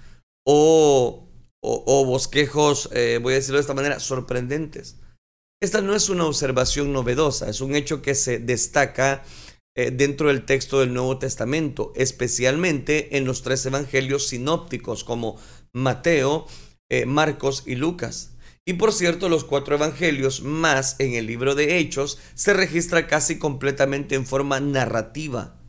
o, 0.47 1.29
o, 1.62 2.05
bosquejos, 2.05 2.88
eh, 2.93 3.19
voy 3.23 3.35
a 3.35 3.37
decirlo 3.37 3.59
de 3.59 3.62
esta 3.62 3.75
manera, 3.75 4.01
sorprendentes. 4.01 4.97
Esta 5.62 5.83
no 5.83 5.95
es 5.95 6.09
una 6.09 6.25
observación 6.25 6.93
novedosa, 6.93 7.51
es 7.51 7.61
un 7.61 7.75
hecho 7.75 8.01
que 8.01 8.14
se 8.14 8.38
destaca 8.38 9.23
eh, 9.77 9.90
dentro 9.90 10.29
del 10.29 10.47
texto 10.47 10.81
del 10.81 10.95
Nuevo 10.95 11.19
Testamento, 11.19 11.93
especialmente 11.95 13.16
en 13.19 13.25
los 13.25 13.43
tres 13.43 13.64
evangelios 13.66 14.27
sinópticos 14.29 15.05
como 15.05 15.38
Mateo, 15.73 16.47
eh, 16.90 17.07
Marcos 17.07 17.62
y 17.66 17.77
Lucas. 17.77 18.33
Y 18.71 18.75
por 18.75 18.93
cierto, 18.93 19.29
los 19.29 19.43
cuatro 19.43 19.75
evangelios 19.75 20.45
más 20.45 20.95
en 21.01 21.15
el 21.15 21.27
libro 21.27 21.57
de 21.57 21.79
Hechos 21.79 22.21
se 22.35 22.53
registra 22.53 23.09
casi 23.09 23.37
completamente 23.37 24.15
en 24.15 24.25
forma 24.25 24.61
narrativa. 24.61 25.61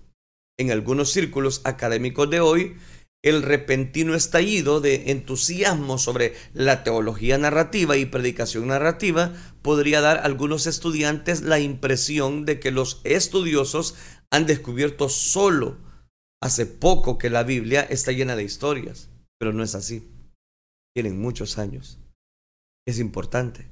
En 0.59 0.69
algunos 0.69 1.11
círculos 1.11 1.61
académicos 1.63 2.29
de 2.29 2.41
hoy, 2.41 2.75
el 3.23 3.41
repentino 3.41 4.13
estallido 4.13 4.81
de 4.81 5.09
entusiasmo 5.09 5.97
sobre 5.97 6.35
la 6.53 6.83
teología 6.83 7.39
narrativa 7.39 7.97
y 7.97 8.05
predicación 8.05 8.67
narrativa 8.67 9.33
podría 9.63 9.99
dar 9.99 10.17
a 10.17 10.25
algunos 10.25 10.67
estudiantes 10.67 11.41
la 11.41 11.57
impresión 11.57 12.45
de 12.45 12.59
que 12.59 12.69
los 12.69 13.01
estudiosos 13.03 13.95
han 14.29 14.45
descubierto 14.45 15.09
solo 15.09 15.79
hace 16.39 16.67
poco 16.67 17.17
que 17.17 17.31
la 17.31 17.41
Biblia 17.41 17.81
está 17.81 18.11
llena 18.11 18.35
de 18.35 18.43
historias, 18.43 19.09
pero 19.39 19.53
no 19.53 19.63
es 19.63 19.73
así. 19.73 20.07
Tienen 20.93 21.19
muchos 21.19 21.57
años 21.57 21.97
es 22.91 22.99
importante. 22.99 23.71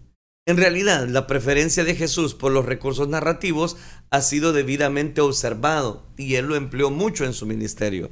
En 0.49 0.57
realidad, 0.57 1.07
la 1.07 1.27
preferencia 1.27 1.83
de 1.83 1.93
Jesús 1.93 2.33
por 2.33 2.51
los 2.51 2.65
recursos 2.65 3.07
narrativos 3.07 3.77
ha 4.09 4.21
sido 4.21 4.51
debidamente 4.51 5.21
observado 5.21 6.07
y 6.17 6.35
él 6.35 6.47
lo 6.47 6.55
empleó 6.55 6.89
mucho 6.89 7.23
en 7.23 7.33
su 7.33 7.45
ministerio. 7.45 8.09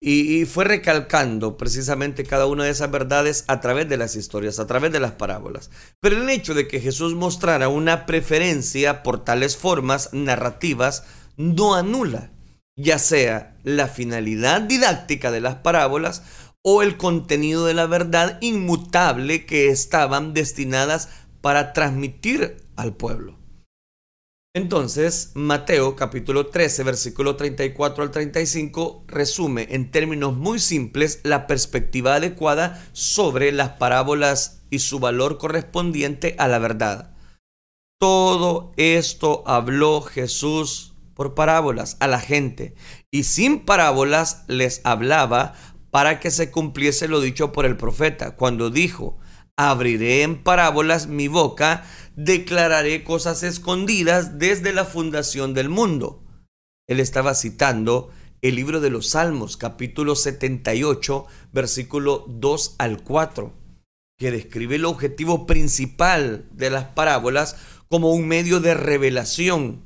Y, 0.00 0.44
fue 0.44 0.64
recalcando 0.64 1.56
precisamente 1.56 2.24
cada 2.24 2.46
una 2.46 2.64
de 2.64 2.70
esas 2.70 2.90
verdades 2.90 3.44
a 3.48 3.60
través 3.60 3.88
de 3.88 3.96
las 3.96 4.14
historias, 4.14 4.58
a 4.58 4.66
través 4.66 4.92
de 4.92 5.00
las 5.00 5.12
parábolas. 5.12 5.70
Pero 6.00 6.22
el 6.22 6.30
hecho 6.30 6.54
de 6.54 6.68
que 6.68 6.80
Jesús 6.80 7.14
mostrara 7.14 7.68
una 7.68 8.06
preferencia 8.06 9.02
por 9.02 9.24
tales 9.24 9.56
formas 9.56 10.10
narrativas 10.12 11.04
no 11.36 11.74
anula, 11.74 12.30
ya 12.76 12.98
sea 12.98 13.56
la 13.64 13.88
finalidad 13.88 14.60
didáctica 14.60 15.30
de 15.30 15.40
las 15.40 15.56
parábolas 15.56 16.22
o 16.68 16.82
el 16.82 16.96
contenido 16.96 17.64
de 17.64 17.74
la 17.74 17.86
verdad 17.86 18.38
inmutable 18.40 19.46
que 19.46 19.68
estaban 19.68 20.34
destinadas 20.34 21.10
para 21.40 21.72
transmitir 21.72 22.56
al 22.74 22.96
pueblo. 22.96 23.38
Entonces, 24.52 25.30
Mateo 25.34 25.94
capítulo 25.94 26.48
13, 26.48 26.82
versículo 26.82 27.36
34 27.36 28.02
al 28.02 28.10
35 28.10 29.04
resume 29.06 29.68
en 29.70 29.92
términos 29.92 30.34
muy 30.34 30.58
simples 30.58 31.20
la 31.22 31.46
perspectiva 31.46 32.16
adecuada 32.16 32.84
sobre 32.92 33.52
las 33.52 33.70
parábolas 33.74 34.62
y 34.68 34.80
su 34.80 34.98
valor 34.98 35.38
correspondiente 35.38 36.34
a 36.36 36.48
la 36.48 36.58
verdad. 36.58 37.14
Todo 38.00 38.72
esto 38.76 39.44
habló 39.46 40.00
Jesús 40.00 40.94
por 41.14 41.34
parábolas 41.34 41.96
a 42.00 42.08
la 42.08 42.18
gente 42.18 42.74
y 43.12 43.22
sin 43.22 43.64
parábolas 43.64 44.42
les 44.48 44.80
hablaba 44.82 45.54
para 45.96 46.20
que 46.20 46.30
se 46.30 46.50
cumpliese 46.50 47.08
lo 47.08 47.22
dicho 47.22 47.52
por 47.52 47.64
el 47.64 47.78
profeta, 47.78 48.36
cuando 48.36 48.68
dijo, 48.68 49.16
abriré 49.56 50.24
en 50.24 50.42
parábolas 50.42 51.06
mi 51.06 51.26
boca, 51.26 51.86
declararé 52.16 53.02
cosas 53.02 53.42
escondidas 53.42 54.38
desde 54.38 54.74
la 54.74 54.84
fundación 54.84 55.54
del 55.54 55.70
mundo. 55.70 56.22
Él 56.86 57.00
estaba 57.00 57.34
citando 57.34 58.10
el 58.42 58.56
libro 58.56 58.82
de 58.82 58.90
los 58.90 59.08
Salmos, 59.08 59.56
capítulo 59.56 60.16
78, 60.16 61.24
versículo 61.54 62.26
2 62.28 62.74
al 62.76 63.02
4, 63.02 63.54
que 64.18 64.30
describe 64.30 64.76
el 64.76 64.84
objetivo 64.84 65.46
principal 65.46 66.46
de 66.52 66.68
las 66.68 66.88
parábolas 66.88 67.56
como 67.88 68.12
un 68.12 68.28
medio 68.28 68.60
de 68.60 68.74
revelación, 68.74 69.82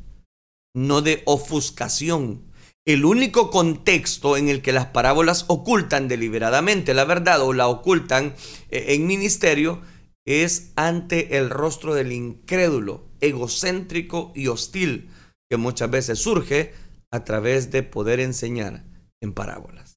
no 0.74 1.02
de 1.02 1.22
ofuscación 1.24 2.49
el 2.92 3.04
único 3.04 3.50
contexto 3.50 4.36
en 4.36 4.48
el 4.48 4.62
que 4.62 4.72
las 4.72 4.86
parábolas 4.86 5.44
ocultan 5.48 6.08
deliberadamente 6.08 6.94
la 6.94 7.04
verdad 7.04 7.42
o 7.42 7.52
la 7.52 7.68
ocultan 7.68 8.34
eh, 8.70 8.86
en 8.94 9.06
ministerio 9.06 9.82
es 10.26 10.72
ante 10.76 11.36
el 11.38 11.50
rostro 11.50 11.94
del 11.94 12.12
incrédulo, 12.12 13.08
egocéntrico 13.20 14.32
y 14.34 14.46
hostil, 14.48 15.10
que 15.50 15.56
muchas 15.56 15.90
veces 15.90 16.18
surge 16.18 16.72
a 17.10 17.24
través 17.24 17.70
de 17.70 17.82
poder 17.82 18.20
enseñar 18.20 18.84
en 19.20 19.32
parábolas. 19.32 19.94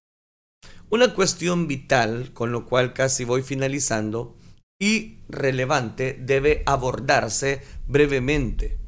Una 0.90 1.14
cuestión 1.14 1.68
vital, 1.68 2.32
con 2.34 2.52
lo 2.52 2.66
cual 2.66 2.94
casi 2.94 3.26
voy 3.26 3.44
finalizando, 3.44 4.36
y 4.80 5.20
relevante, 5.30 6.18
debe 6.20 6.64
abordarse 6.66 7.62
brevemente 7.88 8.83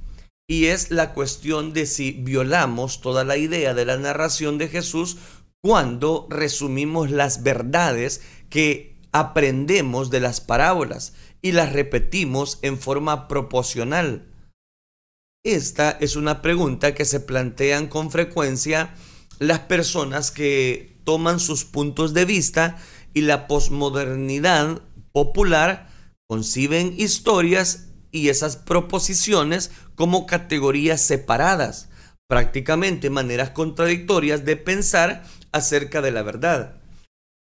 y 0.47 0.65
es 0.65 0.91
la 0.91 1.13
cuestión 1.13 1.73
de 1.73 1.85
si 1.85 2.11
violamos 2.11 3.01
toda 3.01 3.23
la 3.23 3.37
idea 3.37 3.73
de 3.73 3.85
la 3.85 3.97
narración 3.97 4.57
de 4.57 4.67
Jesús 4.67 5.17
cuando 5.61 6.27
resumimos 6.29 7.09
las 7.09 7.41
verdades 7.41 8.21
que 8.49 8.99
aprendemos 9.11 10.11
de 10.11 10.19
las 10.19 10.41
parábolas 10.41 11.13
y 11.41 11.53
las 11.53 11.73
repetimos 11.73 12.59
en 12.61 12.77
forma 12.77 13.27
proporcional. 13.27 14.31
Esta 15.43 15.91
es 15.91 16.15
una 16.15 16.41
pregunta 16.41 16.93
que 16.93 17.05
se 17.05 17.19
plantean 17.19 17.87
con 17.87 18.11
frecuencia 18.11 18.93
las 19.39 19.59
personas 19.59 20.31
que 20.31 20.99
toman 21.03 21.39
sus 21.39 21.65
puntos 21.65 22.13
de 22.13 22.25
vista 22.25 22.77
y 23.13 23.21
la 23.21 23.47
posmodernidad 23.47 24.81
popular 25.11 25.89
conciben 26.27 26.93
historias 26.97 27.84
y 28.15 28.29
esas 28.29 28.55
proposiciones 28.55 29.71
como 29.95 30.25
categorías 30.25 31.01
separadas, 31.01 31.89
prácticamente 32.29 33.09
maneras 33.09 33.49
contradictorias 33.49 34.45
de 34.45 34.55
pensar 34.55 35.25
acerca 35.51 36.01
de 36.01 36.11
la 36.11 36.23
verdad. 36.23 36.81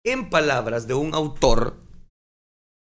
En 0.06 0.30
palabras 0.30 0.86
de 0.86 0.94
un 0.94 1.12
autor, 1.12 1.82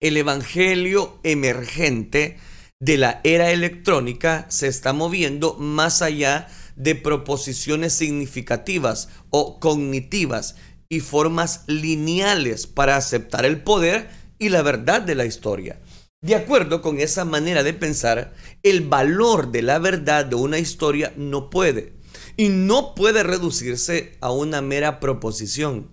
el 0.03 0.17
Evangelio 0.17 1.21
emergente 1.23 2.39
de 2.81 2.99
la 2.99 3.21
era 3.23 3.53
electrónica 3.53 4.47
se 4.49 4.67
está 4.67 4.93
moviendo 4.93 5.55
más 5.55 6.03
allá 6.03 6.49
de 6.75 6.97
proposiciones 6.97 7.93
significativas 7.93 9.11
o 9.31 9.61
cognitivas 9.61 10.57
y 10.89 10.99
formas 10.99 11.63
lineales 11.69 12.67
para 12.67 12.97
aceptar 12.97 13.45
el 13.45 13.63
poder 13.63 14.11
y 14.41 14.49
la 14.49 14.63
verdad 14.63 15.03
de 15.03 15.15
la 15.15 15.25
historia. 15.25 15.79
De 16.23 16.35
acuerdo 16.35 16.83
con 16.83 17.01
esa 17.01 17.25
manera 17.25 17.63
de 17.63 17.73
pensar, 17.73 18.35
el 18.63 18.87
valor 18.87 19.51
de 19.53 19.63
la 19.63 19.79
verdad 19.79 20.27
de 20.27 20.37
una 20.37 20.59
historia 20.59 21.13
no 21.17 21.51
puede 21.51 21.95
y 22.37 22.49
no 22.49 22.95
puede 22.95 23.23
reducirse 23.23 24.17
a 24.21 24.31
una 24.31 24.61
mera 24.61 25.01
proposición. 25.01 25.91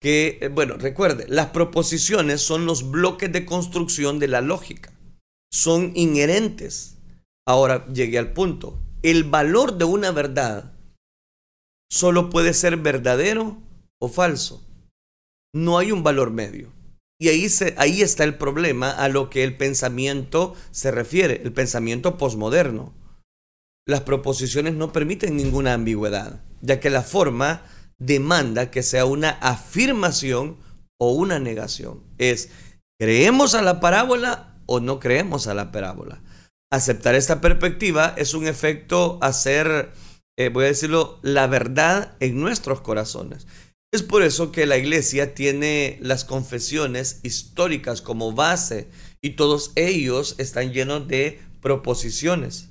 Que, 0.00 0.38
eh, 0.40 0.48
bueno, 0.48 0.76
recuerde, 0.76 1.26
las 1.28 1.46
proposiciones 1.46 2.40
son 2.40 2.66
los 2.66 2.90
bloques 2.90 3.32
de 3.32 3.44
construcción 3.44 4.20
de 4.20 4.28
la 4.28 4.40
lógica 4.40 4.92
son 5.50 5.92
inherentes. 5.94 6.98
Ahora 7.46 7.86
llegué 7.86 8.18
al 8.18 8.32
punto. 8.32 8.78
El 9.02 9.24
valor 9.24 9.78
de 9.78 9.84
una 9.84 10.10
verdad 10.10 10.74
solo 11.90 12.30
puede 12.30 12.52
ser 12.52 12.76
verdadero 12.76 13.58
o 14.00 14.08
falso. 14.08 14.66
No 15.54 15.78
hay 15.78 15.92
un 15.92 16.02
valor 16.02 16.30
medio. 16.30 16.72
Y 17.20 17.28
ahí, 17.28 17.46
ahí 17.76 18.02
está 18.02 18.24
el 18.24 18.36
problema 18.36 18.90
a 18.90 19.08
lo 19.08 19.28
que 19.28 19.42
el 19.44 19.56
pensamiento 19.56 20.54
se 20.70 20.90
refiere, 20.90 21.40
el 21.42 21.52
pensamiento 21.52 22.16
posmoderno. 22.16 22.94
Las 23.86 24.02
proposiciones 24.02 24.74
no 24.74 24.92
permiten 24.92 25.36
ninguna 25.36 25.74
ambigüedad, 25.74 26.42
ya 26.60 26.78
que 26.78 26.90
la 26.90 27.02
forma 27.02 27.62
demanda 27.98 28.70
que 28.70 28.82
sea 28.82 29.04
una 29.04 29.30
afirmación 29.30 30.58
o 31.00 31.12
una 31.12 31.38
negación. 31.38 32.04
Es, 32.18 32.50
¿creemos 33.00 33.54
a 33.54 33.62
la 33.62 33.80
parábola 33.80 34.48
o 34.68 34.80
no 34.80 35.00
creemos 35.00 35.48
a 35.48 35.54
la 35.54 35.72
parábola. 35.72 36.20
Aceptar 36.70 37.14
esta 37.14 37.40
perspectiva 37.40 38.14
es 38.18 38.34
un 38.34 38.46
efecto 38.46 39.18
hacer, 39.22 39.90
eh, 40.38 40.50
voy 40.50 40.66
a 40.66 40.68
decirlo, 40.68 41.18
la 41.22 41.46
verdad 41.46 42.16
en 42.20 42.38
nuestros 42.38 42.82
corazones. 42.82 43.46
Es 43.90 44.02
por 44.02 44.22
eso 44.22 44.52
que 44.52 44.66
la 44.66 44.76
iglesia 44.76 45.34
tiene 45.34 45.98
las 46.02 46.26
confesiones 46.26 47.20
históricas 47.22 48.02
como 48.02 48.32
base 48.32 48.88
y 49.22 49.30
todos 49.30 49.72
ellos 49.76 50.34
están 50.38 50.72
llenos 50.72 51.08
de 51.08 51.40
proposiciones. 51.62 52.68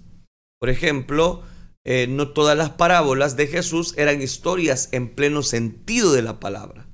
Por 0.60 0.70
ejemplo, 0.70 1.42
eh, 1.86 2.06
no 2.08 2.34
todas 2.34 2.56
las 2.56 2.72
parábolas 2.72 3.36
de 3.36 3.48
Jesús 3.48 3.96
eran 3.98 4.22
historias 4.22 4.90
en 4.92 5.16
pleno 5.16 5.42
sentido 5.42 6.14
de 6.14 6.22
la 6.22 6.40
palabra. 6.40 6.88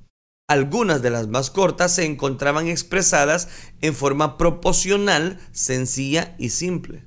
Algunas 0.48 1.02
de 1.02 1.10
las 1.10 1.28
más 1.28 1.50
cortas 1.50 1.94
se 1.94 2.04
encontraban 2.04 2.68
expresadas 2.68 3.48
en 3.82 3.94
forma 3.94 4.38
proporcional, 4.38 5.38
sencilla 5.52 6.34
y 6.38 6.50
simple. 6.50 7.04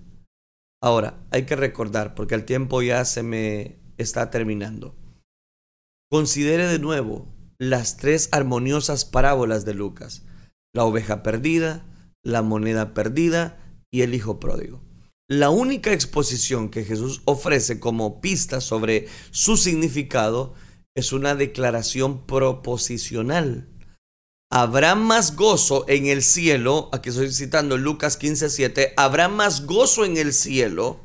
Ahora, 0.84 1.20
hay 1.32 1.46
que 1.46 1.56
recordar, 1.56 2.14
porque 2.14 2.36
el 2.36 2.46
tiempo 2.46 2.82
ya 2.82 3.06
se 3.06 3.24
me 3.24 3.80
está 3.98 4.30
terminando. 4.30 4.96
Considere 6.10 6.68
de 6.68 6.80
nuevo 6.80 7.28
las 7.60 7.98
tres 7.98 8.30
armoniosas 8.32 9.04
parábolas 9.04 9.66
de 9.66 9.74
Lucas, 9.74 10.24
la 10.74 10.86
oveja 10.86 11.22
perdida, 11.22 11.86
la 12.24 12.42
moneda 12.42 12.94
perdida 12.94 13.58
y 13.92 14.02
el 14.02 14.14
hijo 14.14 14.40
pródigo. 14.40 14.82
La 15.30 15.50
única 15.50 15.92
exposición 15.92 16.70
que 16.70 16.86
Jesús 16.86 17.22
ofrece 17.26 17.82
como 17.82 18.22
pista 18.22 18.62
sobre 18.62 19.08
su 19.32 19.58
significado 19.58 20.54
es 20.96 21.12
una 21.12 21.36
declaración 21.36 22.26
proposicional. 22.26 23.68
Habrá 24.50 24.96
más 24.96 25.36
gozo 25.36 25.84
en 25.90 26.06
el 26.06 26.24
cielo, 26.24 26.90
aquí 26.94 27.10
estoy 27.10 27.34
citando 27.34 27.78
Lucas 27.78 28.18
15:7, 28.18 28.94
habrá 28.96 29.28
más 29.28 29.66
gozo 29.66 30.06
en 30.06 30.16
el 30.16 30.32
cielo 30.32 31.02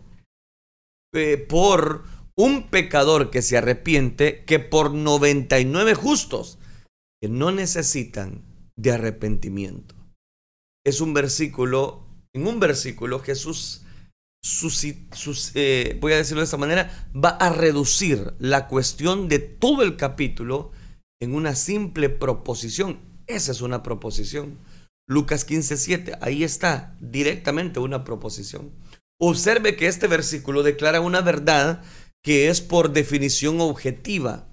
eh, 1.13 1.37
por 1.37 2.05
un 2.37 2.69
pecador 2.71 3.31
que 3.31 3.43
se 3.43 3.57
arrepiente 3.57 4.45
que 4.45 4.59
por 4.59 4.93
99 4.93 5.95
justos 5.95 6.59
que 7.21 7.29
no 7.29 7.53
necesitan 7.53 8.43
de 8.77 8.93
arrepentimiento. 8.93 9.95
Es 10.85 11.01
un 11.01 11.15
versículo, 11.15 12.07
en 12.35 12.47
un 12.47 12.59
versículo 12.59 13.21
Jesús 13.21 13.83
eh, 15.55 15.97
voy 16.01 16.13
a 16.13 16.17
decirlo 16.17 16.41
de 16.41 16.47
esta 16.47 16.57
manera, 16.57 17.09
va 17.15 17.31
a 17.31 17.51
reducir 17.51 18.35
la 18.41 18.67
cuestión 18.67 19.29
de 19.29 19.39
todo 19.39 19.83
el 19.83 19.97
capítulo 19.97 20.73
en 21.21 21.35
una 21.35 21.55
simple 21.55 22.09
proposición. 22.09 22.99
Esa 23.29 23.53
es 23.53 23.61
una 23.61 23.85
proposición. 23.85 24.59
Lucas 25.09 25.47
15:7, 25.47 26.19
ahí 26.21 26.43
está 26.43 26.97
directamente 27.01 27.79
una 27.79 28.03
proposición. 28.03 28.73
Observe 29.21 29.77
que 29.77 29.87
este 29.87 30.09
versículo 30.09 30.65
declara 30.65 31.01
una 31.01 31.21
verdad 31.21 31.85
que 32.23 32.49
es 32.49 32.61
por 32.61 32.93
definición 32.93 33.61
objetiva. 33.61 34.49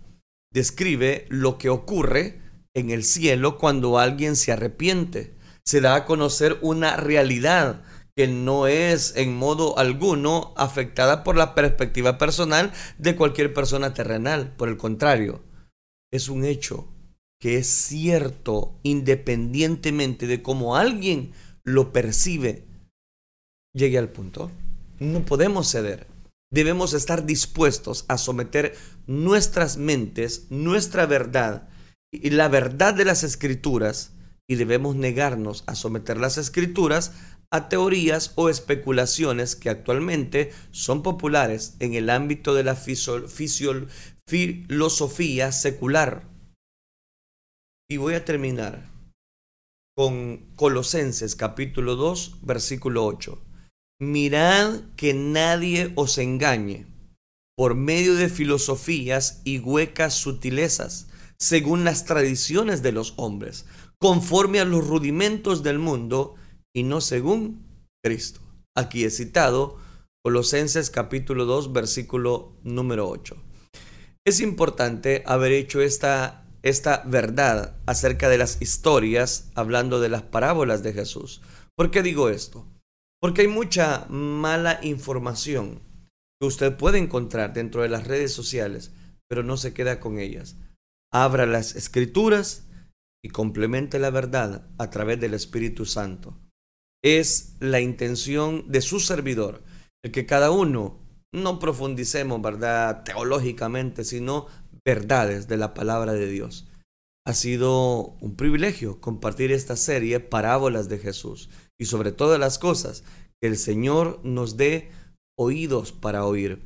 Describe 0.51 1.25
lo 1.29 1.57
que 1.57 1.69
ocurre 1.69 2.41
en 2.73 2.89
el 2.89 3.03
cielo 3.03 3.57
cuando 3.57 3.99
alguien 3.99 4.35
se 4.35 4.51
arrepiente. 4.51 5.35
Se 5.63 5.81
da 5.81 5.95
a 5.95 6.05
conocer 6.05 6.57
una 6.61 6.97
realidad 6.97 7.83
que 8.15 8.27
no 8.27 8.67
es 8.67 9.15
en 9.15 9.35
modo 9.37 9.77
alguno 9.77 10.53
afectada 10.57 11.23
por 11.23 11.37
la 11.37 11.55
perspectiva 11.55 12.17
personal 12.17 12.73
de 12.97 13.15
cualquier 13.15 13.53
persona 13.53 13.93
terrenal. 13.93 14.55
Por 14.57 14.67
el 14.67 14.77
contrario, 14.77 15.41
es 16.11 16.27
un 16.27 16.43
hecho 16.43 16.87
que 17.39 17.57
es 17.57 17.67
cierto 17.67 18.77
independientemente 18.83 20.27
de 20.27 20.41
cómo 20.41 20.75
alguien 20.75 21.31
lo 21.63 21.93
percibe. 21.93 22.65
Llegue 23.73 23.97
al 23.97 24.09
punto. 24.09 24.51
No 24.99 25.23
podemos 25.23 25.71
ceder. 25.71 26.08
Debemos 26.51 26.93
estar 26.93 27.25
dispuestos 27.25 28.05
a 28.07 28.17
someter 28.17 28.75
nuestras 29.05 29.77
mentes, 29.77 30.47
nuestra 30.49 31.05
verdad 31.05 31.69
y 32.11 32.31
la 32.31 32.47
verdad 32.47 32.95
de 32.95 33.05
las 33.05 33.23
escrituras 33.23 34.13
y 34.49 34.55
debemos 34.55 34.95
negarnos 34.95 35.63
a 35.67 35.75
someter 35.75 36.17
las 36.17 36.39
escrituras 36.39 37.13
a 37.51 37.69
teorías 37.69 38.33
o 38.35 38.49
especulaciones 38.49 39.55
que 39.55 39.69
actualmente 39.69 40.51
son 40.71 41.03
populares 41.03 41.75
en 41.79 41.93
el 41.93 42.09
ámbito 42.09 42.55
de 42.55 42.63
la 42.63 42.75
filosofía 44.27 45.51
secular. 45.51 46.27
Y 47.87 47.97
voy 47.97 48.15
a 48.15 48.25
terminar 48.25 48.89
con 49.95 50.37
Colosenses 50.55 51.35
capítulo 51.35 51.95
2, 51.95 52.37
versículo 52.41 53.05
8. 53.05 53.48
Mirad 54.01 54.79
que 54.95 55.13
nadie 55.13 55.91
os 55.95 56.17
engañe 56.19 56.87
por 57.57 57.75
medio 57.75 58.15
de 58.15 58.29
filosofías 58.29 59.41
y 59.43 59.59
huecas 59.59 60.13
sutilezas, 60.13 61.09
según 61.37 61.83
las 61.83 62.05
tradiciones 62.05 62.81
de 62.81 62.93
los 62.93 63.13
hombres, 63.17 63.65
conforme 63.99 64.61
a 64.61 64.65
los 64.65 64.87
rudimentos 64.87 65.63
del 65.63 65.79
mundo, 65.79 66.35
y 66.73 66.83
no 66.83 67.01
según 67.01 67.65
Cristo. 68.01 68.39
Aquí 68.73 69.03
he 69.03 69.09
citado 69.09 69.75
Colosenses 70.23 70.89
capítulo 70.89 71.43
2 71.43 71.73
versículo 71.73 72.53
número 72.63 73.09
8. 73.09 73.35
Es 74.25 74.39
importante 74.39 75.23
haber 75.25 75.51
hecho 75.51 75.81
esta, 75.81 76.45
esta 76.63 77.03
verdad 77.05 77.75
acerca 77.85 78.29
de 78.29 78.37
las 78.37 78.61
historias, 78.61 79.49
hablando 79.55 79.99
de 79.99 80.07
las 80.07 80.21
parábolas 80.21 80.83
de 80.83 80.93
Jesús. 80.93 81.41
¿Por 81.75 81.91
qué 81.91 82.01
digo 82.01 82.29
esto? 82.29 82.65
Porque 83.21 83.41
hay 83.41 83.47
mucha 83.47 84.05
mala 84.09 84.79
información 84.81 85.81
que 86.39 86.47
usted 86.47 86.77
puede 86.77 86.99
encontrar 86.99 87.53
dentro 87.53 87.81
de 87.81 87.89
las 87.89 88.07
redes 88.07 88.33
sociales, 88.33 88.93
pero 89.29 89.43
no 89.43 89.57
se 89.57 89.73
queda 89.73 89.99
con 89.99 90.19
ellas. 90.19 90.55
Abra 91.11 91.45
las 91.45 91.75
escrituras 91.75 92.67
y 93.23 93.29
complemente 93.29 93.99
la 93.99 94.09
verdad 94.09 94.67
a 94.77 94.89
través 94.89 95.19
del 95.19 95.33
Espíritu 95.33 95.85
Santo 95.85 96.37
es 97.03 97.55
la 97.59 97.79
intención 97.79 98.69
de 98.69 98.81
su 98.81 98.99
servidor, 98.99 99.63
el 100.03 100.11
que 100.11 100.25
cada 100.25 100.51
uno 100.51 100.99
no 101.33 101.59
profundicemos, 101.59 102.41
¿verdad?, 102.41 103.03
teológicamente, 103.03 104.03
sino 104.03 104.47
verdades 104.85 105.47
de 105.47 105.57
la 105.57 105.73
palabra 105.73 106.13
de 106.13 106.27
Dios. 106.27 106.67
Ha 107.25 107.33
sido 107.33 108.17
un 108.21 108.35
privilegio 108.35 108.99
compartir 108.99 109.51
esta 109.51 109.75
serie, 109.75 110.19
Parábolas 110.19 110.89
de 110.89 110.97
Jesús, 110.97 111.49
y 111.79 111.85
sobre 111.85 112.11
todas 112.11 112.39
las 112.39 112.59
cosas, 112.59 113.03
que 113.41 113.47
el 113.47 113.57
Señor 113.57 114.19
nos 114.23 114.57
dé 114.57 114.91
oídos 115.37 115.91
para 115.91 116.25
oír, 116.25 116.61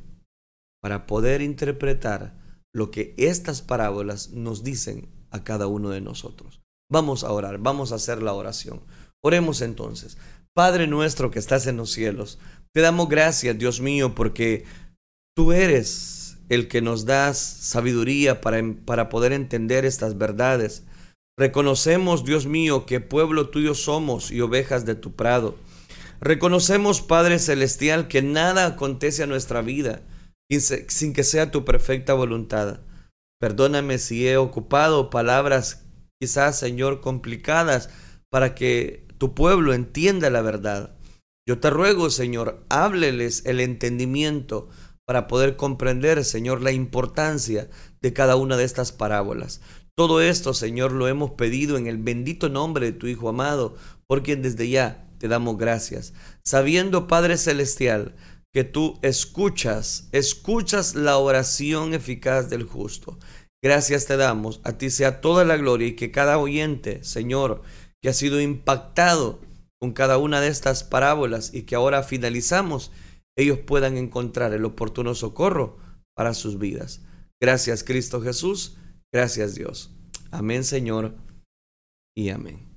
para 0.82 1.06
poder 1.06 1.40
interpretar 1.40 2.36
lo 2.74 2.90
que 2.90 3.14
estas 3.16 3.62
parábolas 3.62 4.30
nos 4.30 4.64
dicen 4.64 5.08
a 5.30 5.44
cada 5.44 5.68
uno 5.68 5.90
de 5.90 6.00
nosotros. 6.00 6.60
Vamos 6.90 7.24
a 7.24 7.32
orar, 7.32 7.58
vamos 7.58 7.92
a 7.92 7.96
hacer 7.96 8.22
la 8.22 8.34
oración. 8.34 8.82
Oremos 9.22 9.62
entonces. 9.62 10.18
Padre 10.54 10.86
nuestro 10.86 11.30
que 11.30 11.38
estás 11.38 11.66
en 11.66 11.76
los 11.76 11.90
cielos, 11.90 12.38
te 12.72 12.80
damos 12.80 13.08
gracias, 13.08 13.58
Dios 13.58 13.80
mío, 13.80 14.14
porque 14.14 14.64
tú 15.36 15.52
eres 15.52 16.38
el 16.48 16.68
que 16.68 16.82
nos 16.82 17.06
das 17.06 17.38
sabiduría 17.38 18.40
para, 18.40 18.60
para 18.84 19.08
poder 19.08 19.32
entender 19.32 19.84
estas 19.84 20.18
verdades. 20.18 20.84
Reconocemos, 21.36 22.24
Dios 22.24 22.46
mío, 22.46 22.86
que 22.86 23.00
pueblo 23.00 23.48
tuyo 23.48 23.74
somos 23.74 24.30
y 24.30 24.40
ovejas 24.40 24.84
de 24.86 24.94
tu 24.94 25.14
prado. 25.14 25.56
Reconocemos, 26.20 27.02
Padre 27.02 27.38
Celestial, 27.38 28.06
que 28.06 28.22
nada 28.22 28.66
acontece 28.66 29.24
a 29.24 29.26
nuestra 29.26 29.60
vida 29.60 30.02
sin 30.88 31.12
que 31.12 31.24
sea 31.24 31.50
tu 31.50 31.64
perfecta 31.64 32.14
voluntad. 32.14 32.80
Perdóname 33.40 33.98
si 33.98 34.28
he 34.28 34.36
ocupado 34.36 35.10
palabras 35.10 35.84
quizás, 36.20 36.58
Señor, 36.58 37.00
complicadas 37.00 37.90
para 38.30 38.54
que 38.54 39.06
tu 39.18 39.34
pueblo 39.34 39.74
entienda 39.74 40.30
la 40.30 40.42
verdad. 40.42 40.96
Yo 41.46 41.58
te 41.58 41.70
ruego, 41.70 42.10
Señor, 42.10 42.64
hábleles 42.68 43.44
el 43.44 43.60
entendimiento 43.60 44.68
para 45.06 45.26
poder 45.26 45.56
comprender, 45.56 46.24
Señor, 46.24 46.62
la 46.62 46.72
importancia 46.72 47.68
de 48.00 48.12
cada 48.12 48.36
una 48.36 48.56
de 48.56 48.64
estas 48.64 48.92
parábolas. 48.92 49.60
Todo 49.96 50.20
esto, 50.20 50.54
Señor, 50.54 50.92
lo 50.92 51.06
hemos 51.06 51.32
pedido 51.32 51.76
en 51.76 51.86
el 51.86 51.98
bendito 51.98 52.48
nombre 52.48 52.86
de 52.86 52.98
tu 52.98 53.06
Hijo 53.06 53.28
amado, 53.28 53.76
por 54.08 54.22
quien 54.22 54.42
desde 54.42 54.68
ya 54.68 55.08
te 55.18 55.28
damos 55.28 55.56
gracias, 55.56 56.12
sabiendo, 56.44 57.06
Padre 57.06 57.36
Celestial, 57.38 58.16
que 58.52 58.64
tú 58.64 58.98
escuchas, 59.02 60.08
escuchas 60.12 60.94
la 60.94 61.16
oración 61.16 61.94
eficaz 61.94 62.50
del 62.50 62.64
justo. 62.64 63.18
Gracias 63.62 64.06
te 64.06 64.16
damos, 64.16 64.60
a 64.64 64.74
ti 64.76 64.90
sea 64.90 65.20
toda 65.20 65.44
la 65.44 65.56
gloria 65.56 65.88
y 65.88 65.96
que 65.96 66.10
cada 66.10 66.38
oyente, 66.38 67.02
Señor, 67.02 67.62
que 68.02 68.10
ha 68.10 68.12
sido 68.12 68.40
impactado 68.40 69.40
con 69.80 69.92
cada 69.92 70.18
una 70.18 70.40
de 70.40 70.48
estas 70.48 70.84
parábolas 70.84 71.54
y 71.54 71.62
que 71.62 71.74
ahora 71.74 72.02
finalizamos, 72.02 72.92
ellos 73.36 73.58
puedan 73.58 73.96
encontrar 73.96 74.52
el 74.52 74.64
oportuno 74.64 75.14
socorro 75.14 75.78
para 76.14 76.34
sus 76.34 76.58
vidas. 76.58 77.00
Gracias 77.40 77.82
Cristo 77.82 78.20
Jesús, 78.20 78.76
gracias 79.14 79.54
Dios. 79.54 79.94
Amén 80.32 80.64
Señor 80.64 81.14
y 82.16 82.30
amén. 82.30 82.73